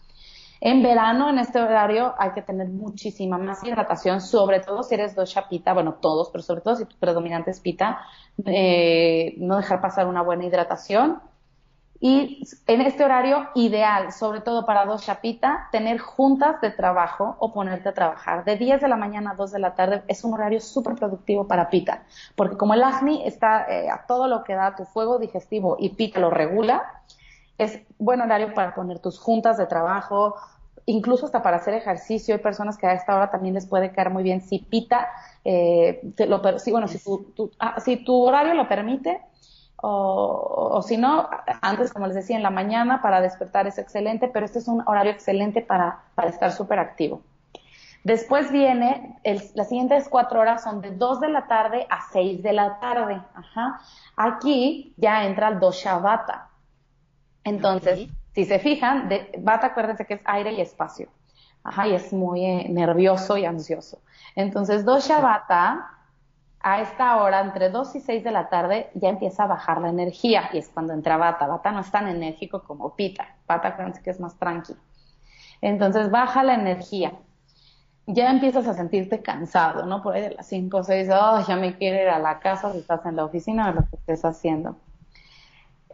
[0.60, 5.16] En verano, en este horario, hay que tener muchísima más hidratación, sobre todo si eres
[5.16, 8.02] dosha pita, bueno, todos, pero sobre todo si tu predominante es pita,
[8.46, 11.22] eh, no dejar pasar una buena hidratación
[12.00, 17.54] y en este horario ideal, sobre todo para dos chapita, tener juntas de trabajo o
[17.54, 18.43] ponerte a trabajar.
[18.43, 21.47] De 10 de la mañana a 2 de la tarde es un horario súper productivo
[21.47, 22.04] para pita,
[22.36, 25.89] porque como el acné está eh, a todo lo que da tu fuego digestivo y
[25.89, 27.01] pita lo regula,
[27.58, 30.36] es buen horario para poner tus juntas de trabajo,
[30.86, 32.36] incluso hasta para hacer ejercicio.
[32.36, 35.08] Hay personas que a esta hora también les puede caer muy bien si pita,
[35.46, 37.00] eh, lo, si, bueno, si
[37.59, 39.22] ah, si tu horario lo permite,
[39.78, 41.30] o, si no,
[41.62, 44.82] antes, como les decía, en la mañana para despertar es excelente, pero este es un
[44.88, 47.22] horario excelente para, para estar súper activo.
[48.04, 49.20] Después viene,
[49.56, 53.20] las siguientes cuatro horas son de 2 de la tarde a 6 de la tarde.
[53.34, 53.82] Ajá.
[54.16, 56.50] Aquí ya entra el dosha vata.
[57.43, 61.10] Entonces, si se fijan, de, vata acuérdense que es aire y espacio.
[61.64, 64.00] Ajá, y es muy eh, nervioso y ansioso.
[64.36, 65.95] Entonces, dosha vata
[66.67, 69.89] a esta hora, entre 2 y 6 de la tarde, ya empieza a bajar la
[69.89, 71.46] energía y es cuando entra Bata.
[71.46, 73.36] Bata no es tan enérgico como Pita.
[73.47, 74.79] Bata creo que es más tranquilo.
[75.62, 77.13] Entonces baja la energía.
[78.08, 80.01] ya empiezas a sentirte cansado, ¿no?
[80.01, 82.71] Por ahí de las 5 o 6, oh, ya me quiero ir a la casa
[82.71, 84.75] si estás en la oficina o lo que estés haciendo.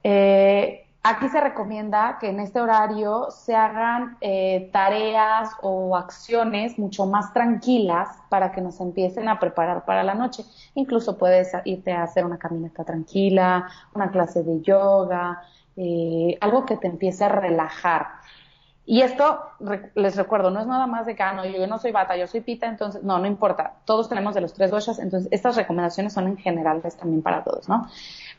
[0.04, 7.06] Eh, aquí se recomienda que en este horario se hagan eh, tareas o acciones mucho
[7.06, 10.44] más tranquilas para que nos empiecen a preparar para la noche.
[10.76, 15.42] Incluso puedes irte a hacer una caminata tranquila, una clase de yoga,
[15.76, 18.08] eh, algo que te empiece a relajar.
[18.86, 19.40] Y esto,
[19.96, 22.28] les recuerdo, no es nada más de que, ah, no, yo no soy bata, yo
[22.28, 23.76] soy pita, entonces, no, no importa.
[23.86, 27.70] Todos tenemos de los tres doshas, entonces estas recomendaciones son en general también para todos,
[27.70, 27.88] ¿no?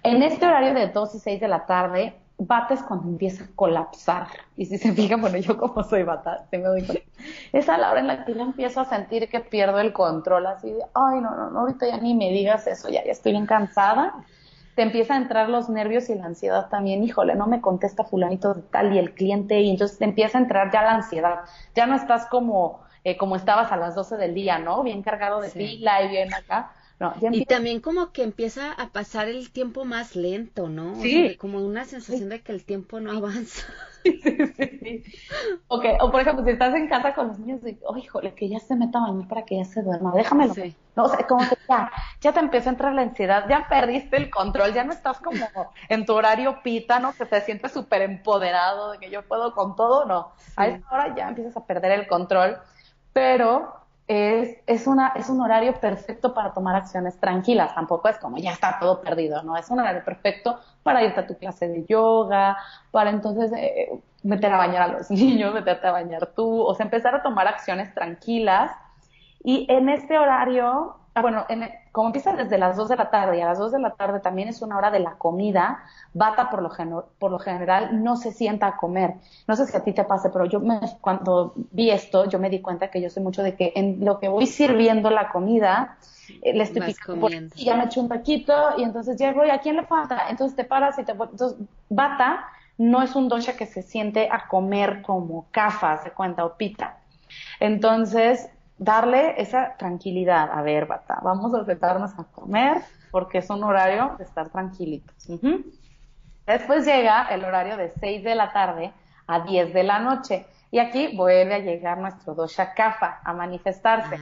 [0.03, 2.17] En este horario de 2 y 6 de la tarde,
[2.47, 4.27] bata es cuando empieza a colapsar.
[4.57, 6.75] Y si se fijan, bueno, yo como soy bata, tengo
[7.53, 10.47] es a la hora en la que yo empiezo a sentir que pierdo el control,
[10.47, 13.33] así de, ay, no, no, no, ahorita ya ni me digas eso, ya, ya estoy
[13.33, 14.15] bien cansada
[14.75, 18.55] te empieza a entrar los nervios y la ansiedad también, híjole, no me contesta fulanito
[18.55, 21.41] de tal y el cliente, y entonces te empieza a entrar ya la ansiedad,
[21.75, 24.83] ya no estás como, eh, como estabas a las 12 del día, ¿no?
[24.83, 26.73] Bien cargado de pila y bien acá.
[27.03, 30.95] No, Y también como que empieza a pasar el tiempo más lento, ¿no?
[31.03, 31.37] Sí.
[31.37, 33.67] como una sensación de que el tiempo no avanza.
[34.03, 35.05] Sí, sí, sí.
[35.69, 35.97] Okay.
[36.01, 38.59] O por ejemplo, si estás en casa con los niños, y, oh, híjole, que ya
[38.59, 40.53] se meta a bañar para que ya se duerma, déjamelo.
[40.97, 41.89] No, o sea, como que ya,
[42.21, 45.47] ya te empieza a entrar la ansiedad, ya perdiste el control, ya no estás como
[45.89, 47.13] en tu horario pita, ¿no?
[47.13, 50.33] Que te sientes súper empoderado de que yo puedo con todo, no.
[50.57, 52.59] A esa hora ya empiezas a perder el control,
[53.13, 58.37] pero es, es, una, es un horario perfecto para tomar acciones tranquilas, tampoco es como
[58.39, 59.57] ya está todo perdido, ¿no?
[59.57, 62.57] Es un horario perfecto para irte a tu clase de yoga,
[62.91, 63.91] para entonces eh,
[64.23, 67.47] meter a bañar a los niños, meterte a bañar tú, o sea, empezar a tomar
[67.47, 68.73] acciones tranquilas.
[69.45, 73.41] Y en este horario bueno, en, como empieza desde las 2 de la tarde y
[73.43, 75.85] a las 2 de la tarde también es una hora de la comida,
[76.15, 79.15] Bata por lo, por lo general no se sienta a comer.
[79.47, 82.49] No sé si a ti te pase, pero yo me, cuando vi esto, yo me
[82.49, 85.99] di cuenta que yo sé mucho de que en lo que voy sirviendo la comida,
[86.41, 87.55] eh, le estoy comiendo.
[87.59, 90.29] y ya me echo un taquito y entonces llego y a quién le falta.
[90.31, 91.13] Entonces te paras y te...
[91.13, 91.57] Entonces,
[91.91, 92.47] Bata
[92.79, 96.99] no es un dosha que se siente a comer como cafas, de cuenta, o pita.
[97.61, 98.49] Entonces,
[98.79, 100.51] darle esa tranquilidad.
[100.53, 105.29] A ver, bata, vamos a sentarnos a comer porque es un horario de estar tranquilitos.
[106.47, 108.93] Después llega el horario de 6 de la tarde
[109.27, 110.47] a 10 de la noche.
[110.71, 114.19] Y aquí vuelve a llegar nuestro dosha kafa a manifestarse.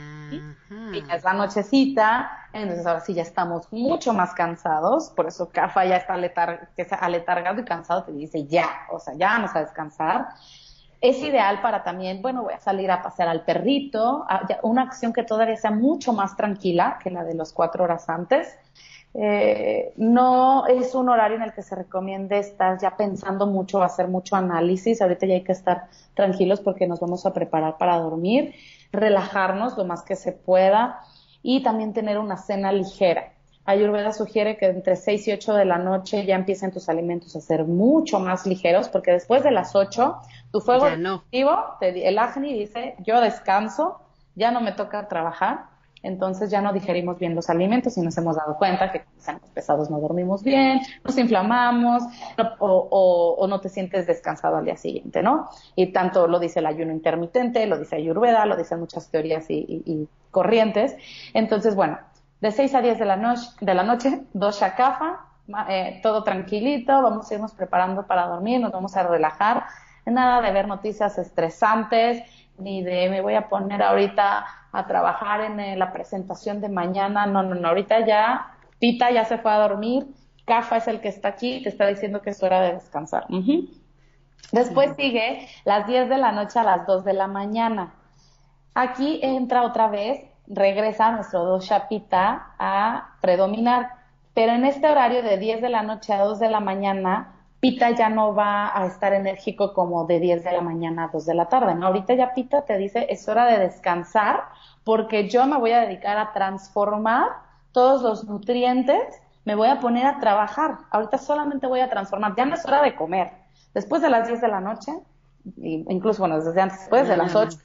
[0.92, 5.84] Y es la nochecita, entonces ahora sí ya estamos mucho más cansados, por eso kafa
[5.84, 6.14] ya está
[7.00, 10.26] aletargado y cansado, te dice ya, o sea, ya vamos a descansar
[11.00, 14.26] es ideal para también, bueno, voy a salir a pasear al perrito,
[14.62, 18.54] una acción que todavía sea mucho más tranquila que la de los cuatro horas antes.
[19.14, 24.08] Eh, no es un horario en el que se recomiende estar ya pensando mucho, hacer
[24.08, 25.00] mucho análisis.
[25.00, 28.54] Ahorita ya hay que estar tranquilos porque nos vamos a preparar para dormir,
[28.92, 31.00] relajarnos lo más que se pueda
[31.42, 33.32] y también tener una cena ligera.
[33.70, 37.40] Ayurveda sugiere que entre 6 y 8 de la noche ya empiecen tus alimentos a
[37.40, 40.16] ser mucho más ligeros, porque después de las 8,
[40.52, 44.00] tu fuego activo, el Agni dice, yo descanso,
[44.34, 45.70] ya no me toca trabajar,
[46.02, 49.90] entonces ya no digerimos bien los alimentos y nos hemos dado cuenta que estamos pesados
[49.90, 52.02] no dormimos bien, nos inflamamos
[52.58, 55.50] o, no te sientes descansado al día siguiente, ¿no?
[55.76, 59.82] Y tanto lo dice el ayuno intermitente, lo dice Ayurveda, lo dicen muchas teorías y,
[59.84, 60.96] y corrientes.
[61.34, 61.98] Entonces, bueno,
[62.40, 65.26] de 6 a 10 de la, noche, de la noche, dos shakafa,
[65.68, 69.66] eh, todo tranquilito, vamos a irnos preparando para dormir, nos vamos a relajar,
[70.06, 72.22] nada de ver noticias estresantes,
[72.58, 77.26] ni de me voy a poner ahorita a trabajar en eh, la presentación de mañana,
[77.26, 80.06] no, no, no, ahorita ya, Pita ya se fue a dormir,
[80.46, 83.26] Cafa es el que está aquí, te está diciendo que es hora de descansar.
[84.52, 87.94] Después sigue las 10 de la noche a las 2 de la mañana.
[88.74, 93.92] Aquí entra otra vez regresa nuestro dosha pita a predominar.
[94.34, 97.90] Pero en este horario de 10 de la noche a 2 de la mañana, pita
[97.90, 101.34] ya no va a estar enérgico como de 10 de la mañana a 2 de
[101.34, 101.74] la tarde.
[101.74, 101.86] ¿no?
[101.86, 104.44] Ahorita ya pita te dice es hora de descansar
[104.84, 107.28] porque yo me voy a dedicar a transformar
[107.72, 110.78] todos los nutrientes, me voy a poner a trabajar.
[110.90, 113.32] Ahorita solamente voy a transformar, ya no es hora de comer.
[113.74, 114.92] Después de las 10 de la noche,
[115.56, 117.56] incluso bueno, desde antes, después de las 8,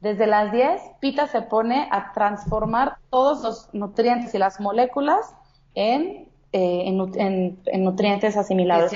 [0.00, 5.34] desde las 10, Pita se pone a transformar todos los nutrientes y las moléculas
[5.74, 8.92] en, eh, en, nutrientes asimilados.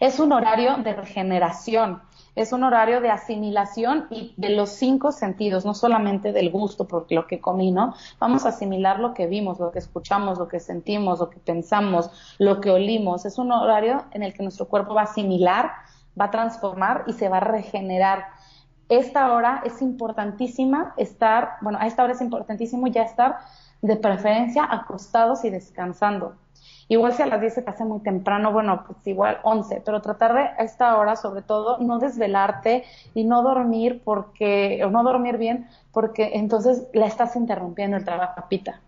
[0.00, 2.02] Es un horario de regeneración,
[2.34, 7.10] es un horario de asimilación y de los cinco sentidos, no solamente del gusto por
[7.10, 7.94] lo que comí, ¿no?
[8.18, 12.10] Vamos a asimilar lo que vimos, lo que escuchamos, lo que sentimos, lo que pensamos,
[12.38, 13.24] lo que olimos.
[13.24, 15.72] Es un horario en el que nuestro cuerpo va a asimilar,
[16.20, 18.26] va a transformar y se va a regenerar
[18.88, 23.38] esta hora es importantísima estar, bueno, a esta hora es importantísimo ya estar
[23.80, 26.34] de preferencia acostados y descansando.
[26.88, 30.02] Igual si a las 10 se te hace muy temprano, bueno, pues igual 11, pero
[30.02, 32.84] tratar de a esta hora, sobre todo, no desvelarte
[33.14, 38.34] y no dormir porque, o no dormir bien, porque entonces la estás interrumpiendo el trabajo,
[38.36, 38.80] papita.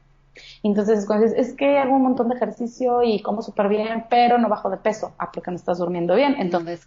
[0.63, 4.39] Entonces, cuando dices, es que hago un montón de ejercicio y como súper bien, pero
[4.39, 5.15] no bajo de peso.
[5.19, 6.37] Ah, porque no estás durmiendo bien.
[6.39, 6.85] Entonces,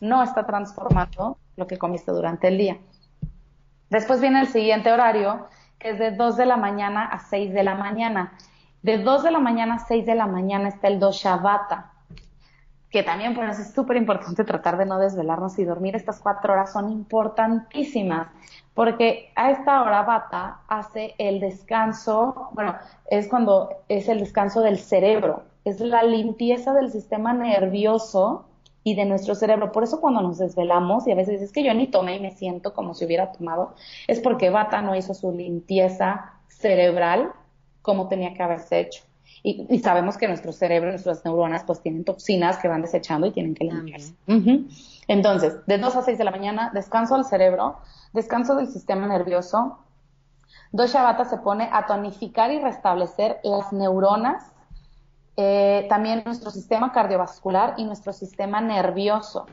[0.00, 2.78] no, no está transformando lo que comiste durante el día.
[3.90, 5.46] Después viene el siguiente horario,
[5.78, 8.34] que es de 2 de la mañana a 6 de la mañana.
[8.82, 11.92] De 2 de la mañana a 6 de la mañana está el Doshavata,
[12.90, 16.72] que también pues es súper importante tratar de no desvelarnos y dormir estas cuatro horas
[16.72, 18.28] son importantísimas
[18.78, 22.76] porque a esta hora Bata hace el descanso, bueno,
[23.10, 28.44] es cuando es el descanso del cerebro, es la limpieza del sistema nervioso
[28.84, 29.72] y de nuestro cerebro.
[29.72, 32.30] Por eso cuando nos desvelamos y a veces es que yo ni tomé y me
[32.30, 33.74] siento como si hubiera tomado,
[34.06, 37.32] es porque Bata no hizo su limpieza cerebral
[37.82, 39.07] como tenía que haberse hecho.
[39.42, 43.54] Y, sabemos que nuestro cerebro, nuestras neuronas, pues tienen toxinas que van desechando y tienen
[43.54, 44.14] que limpiarse.
[45.06, 47.78] Entonces, de 2 a 6 de la mañana, descanso al cerebro,
[48.12, 49.78] descanso del sistema nervioso.
[50.70, 54.52] Dosha se pone a tonificar y restablecer las neuronas,
[55.36, 59.46] eh, también nuestro sistema cardiovascular y nuestro sistema nervioso.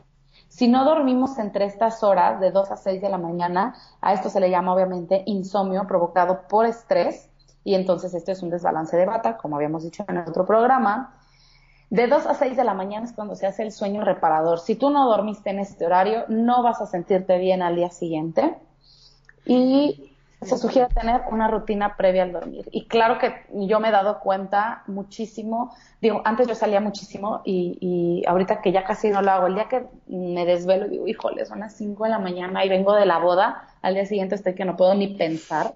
[0.47, 4.29] Si no dormimos entre estas horas, de 2 a 6 de la mañana, a esto
[4.29, 7.29] se le llama obviamente insomnio provocado por estrés,
[7.65, 11.15] y entonces esto es un desbalance de bata, como habíamos dicho en el otro programa.
[11.89, 14.59] De 2 a 6 de la mañana es cuando se hace el sueño reparador.
[14.59, 18.55] Si tú no dormiste en este horario, no vas a sentirte bien al día siguiente.
[19.45, 20.11] Y
[20.43, 22.69] se sugiere tener una rutina previa al dormir.
[22.69, 27.79] Y claro que yo me he dado cuenta muchísimo, digo, antes yo salía muchísimo y,
[27.81, 31.47] y ahorita que ya casi no lo hago, el día que me desvelo, digo, híjole,
[31.47, 34.53] son las 5 de la mañana y vengo de la boda, al día siguiente estoy
[34.53, 35.73] que no puedo ni pensar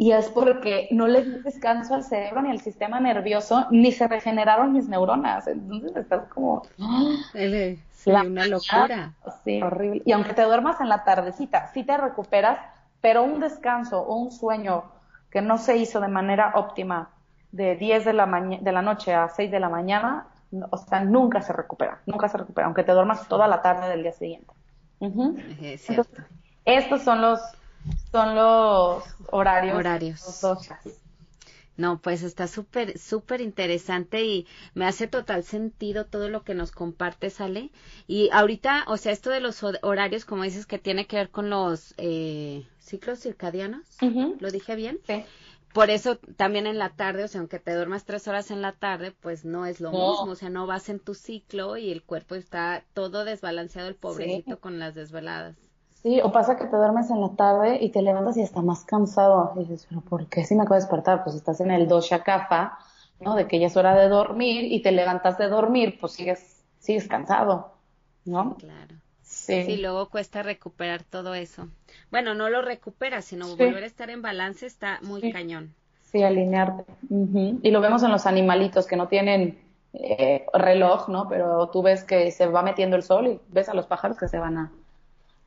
[0.00, 4.06] y es porque no le di descanso al cerebro ni al sistema nervioso, ni se
[4.06, 5.48] regeneraron mis neuronas.
[5.48, 6.62] Entonces estás como...
[7.98, 9.12] Sí, una locura.
[9.42, 10.02] Sí, horrible.
[10.04, 12.60] Y aunque te duermas en la tardecita, sí te recuperas,
[13.00, 14.84] pero un descanso o un sueño
[15.32, 17.10] que no se hizo de manera óptima
[17.50, 18.26] de 10 de la,
[18.60, 20.28] de la noche a 6 de la mañana,
[20.70, 24.04] o sea, nunca se recupera, nunca se recupera, aunque te duermas toda la tarde del
[24.04, 24.52] día siguiente.
[26.64, 27.40] estos son los
[28.10, 29.76] son los horarios.
[29.76, 30.20] Horarios.
[31.78, 36.72] No, pues está súper, súper interesante y me hace total sentido todo lo que nos
[36.72, 37.70] comparte, Sale.
[38.08, 41.50] Y ahorita, o sea, esto de los horarios, como dices, que tiene que ver con
[41.50, 43.86] los eh, ciclos circadianos,
[44.40, 44.98] ¿lo dije bien?
[45.06, 45.24] Sí.
[45.72, 48.72] Por eso también en la tarde, o sea, aunque te duermas tres horas en la
[48.72, 52.02] tarde, pues no es lo mismo, o sea, no vas en tu ciclo y el
[52.02, 55.56] cuerpo está todo desbalanceado, el pobrecito con las desveladas.
[56.02, 58.84] Sí, o pasa que te duermes en la tarde y te levantas y estás más
[58.84, 59.52] cansado.
[59.56, 61.24] Y dices, pero ¿por qué si me acabo de despertar?
[61.24, 62.78] Pues estás en el dosha kafa,
[63.20, 63.34] ¿no?
[63.34, 67.08] De que ya es hora de dormir y te levantas de dormir, pues sigues, sigues
[67.08, 67.72] cansado,
[68.24, 68.56] ¿no?
[68.56, 68.94] Claro.
[69.22, 69.64] Sí.
[69.64, 69.76] sí.
[69.76, 71.68] luego cuesta recuperar todo eso.
[72.10, 75.74] Bueno, no lo recuperas, sino volver a estar en balance está muy cañón.
[76.02, 76.84] Sí, alinearte.
[77.10, 79.58] Y lo vemos en los animalitos que no tienen
[79.92, 81.28] eh, reloj, ¿no?
[81.28, 84.28] Pero tú ves que se va metiendo el sol y ves a los pájaros que
[84.28, 84.72] se van a,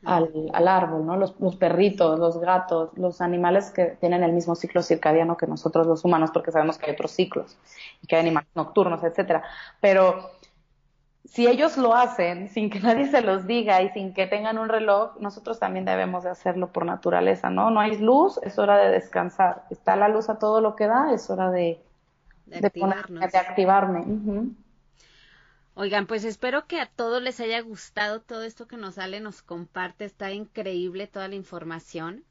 [0.06, 1.15] al, al árbol, ¿no?
[1.18, 5.88] Los, los, perritos, los gatos, los animales que tienen el mismo ciclo circadiano que nosotros
[5.88, 7.57] los humanos, porque sabemos que hay otros ciclos
[8.02, 9.44] y que hay animales nocturnos, etcétera.
[9.80, 10.32] Pero
[11.26, 14.69] si ellos lo hacen sin que nadie se los diga y sin que tengan un
[14.69, 17.69] reloj, nosotros también debemos de hacerlo por naturaleza, ¿no?
[17.69, 19.64] No hay luz, es hora de descansar.
[19.69, 21.82] Está la luz a todo lo que da, es hora de,
[22.45, 24.03] de, de activarme.
[25.73, 29.41] Oigan, pues espero que a todos les haya gustado todo esto que nos sale, nos
[29.41, 32.26] comparte, está increíble toda la información.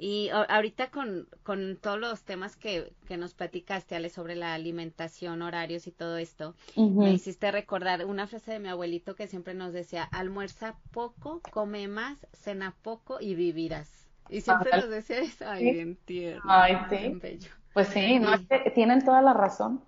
[0.00, 5.42] Y ahorita con, con todos los temas que, que nos platicaste, Ale, sobre la alimentación,
[5.42, 9.72] horarios y todo esto, me hiciste recordar una frase de mi abuelito que siempre nos
[9.72, 13.90] decía, almuerza poco, come más, cena poco y vivirás.
[14.28, 17.18] Y siempre nos decía eso, ay, bien tierno, ay, sí.
[17.72, 18.30] Pues sí, no,
[18.74, 19.82] tienen toda la razón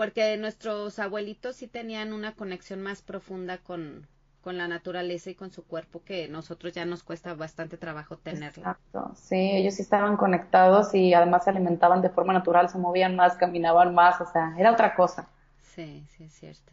[0.00, 4.06] porque nuestros abuelitos sí tenían una conexión más profunda con,
[4.40, 8.70] con la naturaleza y con su cuerpo que nosotros ya nos cuesta bastante trabajo tenerla.
[8.70, 13.14] Exacto, sí, ellos sí estaban conectados y además se alimentaban de forma natural, se movían
[13.14, 15.28] más, caminaban más, o sea, era otra cosa.
[15.60, 16.72] Sí, sí, es cierto.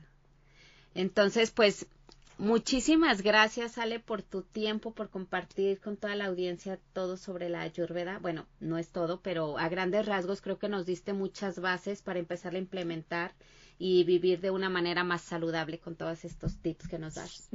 [0.95, 1.85] Entonces, pues
[2.37, 7.61] Muchísimas gracias, Ale, por tu tiempo, por compartir con toda la audiencia todo sobre la
[7.61, 8.19] ayurveda.
[8.19, 12.19] Bueno, no es todo, pero a grandes rasgos creo que nos diste muchas bases para
[12.19, 13.31] empezar a implementar
[13.79, 17.49] y vivir de una manera más saludable con todos estos tips que nos das.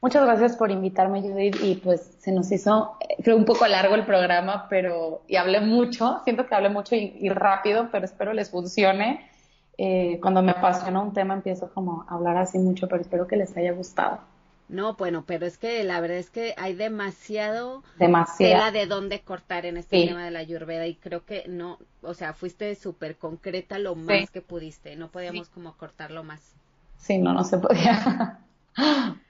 [0.00, 3.94] Muchas gracias por invitarme, Judith, y pues se nos hizo, eh, creo, un poco largo
[3.94, 8.50] el programa, pero, y hablé mucho, siento que hablé mucho y, rápido, pero espero les
[8.50, 9.30] funcione.
[9.78, 13.36] Eh, cuando me apasiona un tema empiezo como a hablar así mucho, pero espero que
[13.36, 14.20] les haya gustado.
[14.68, 19.64] No, bueno, pero es que la verdad es que hay demasiado tela de dónde cortar
[19.64, 23.78] en este tema de la ayurveda y creo que no, o sea, fuiste súper concreta
[23.78, 26.56] lo más que pudiste, no podíamos como cortarlo más.
[26.98, 28.40] Sí, no, no se podía.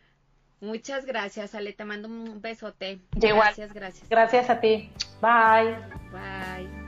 [0.60, 3.00] Muchas gracias, Ale, te mando un besote.
[3.12, 4.08] Gracias, gracias.
[4.08, 4.90] Gracias a ti.
[5.20, 5.76] Bye.
[6.10, 6.85] Bye.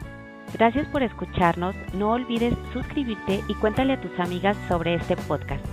[0.55, 1.75] Gracias por escucharnos.
[1.95, 5.65] No olvides suscribirte y cuéntale a tus amigas sobre este podcast.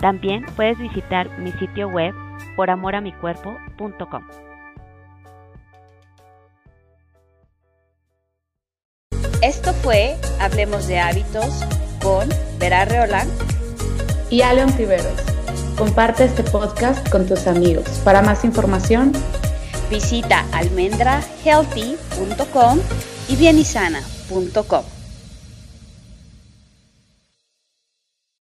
[0.00, 2.12] También puedes visitar mi sitio web
[2.56, 4.26] poramoramicuerpo.com.
[9.42, 11.64] Esto fue Hablemos de Hábitos
[12.02, 12.28] con
[12.58, 13.28] Vera Reolán
[14.30, 15.22] y Aleon Tiveros.
[15.76, 17.88] Comparte este podcast con tus amigos.
[18.04, 19.12] Para más información,
[19.90, 22.80] visita almendrahealthy.com
[23.28, 24.97] y bienisana.com.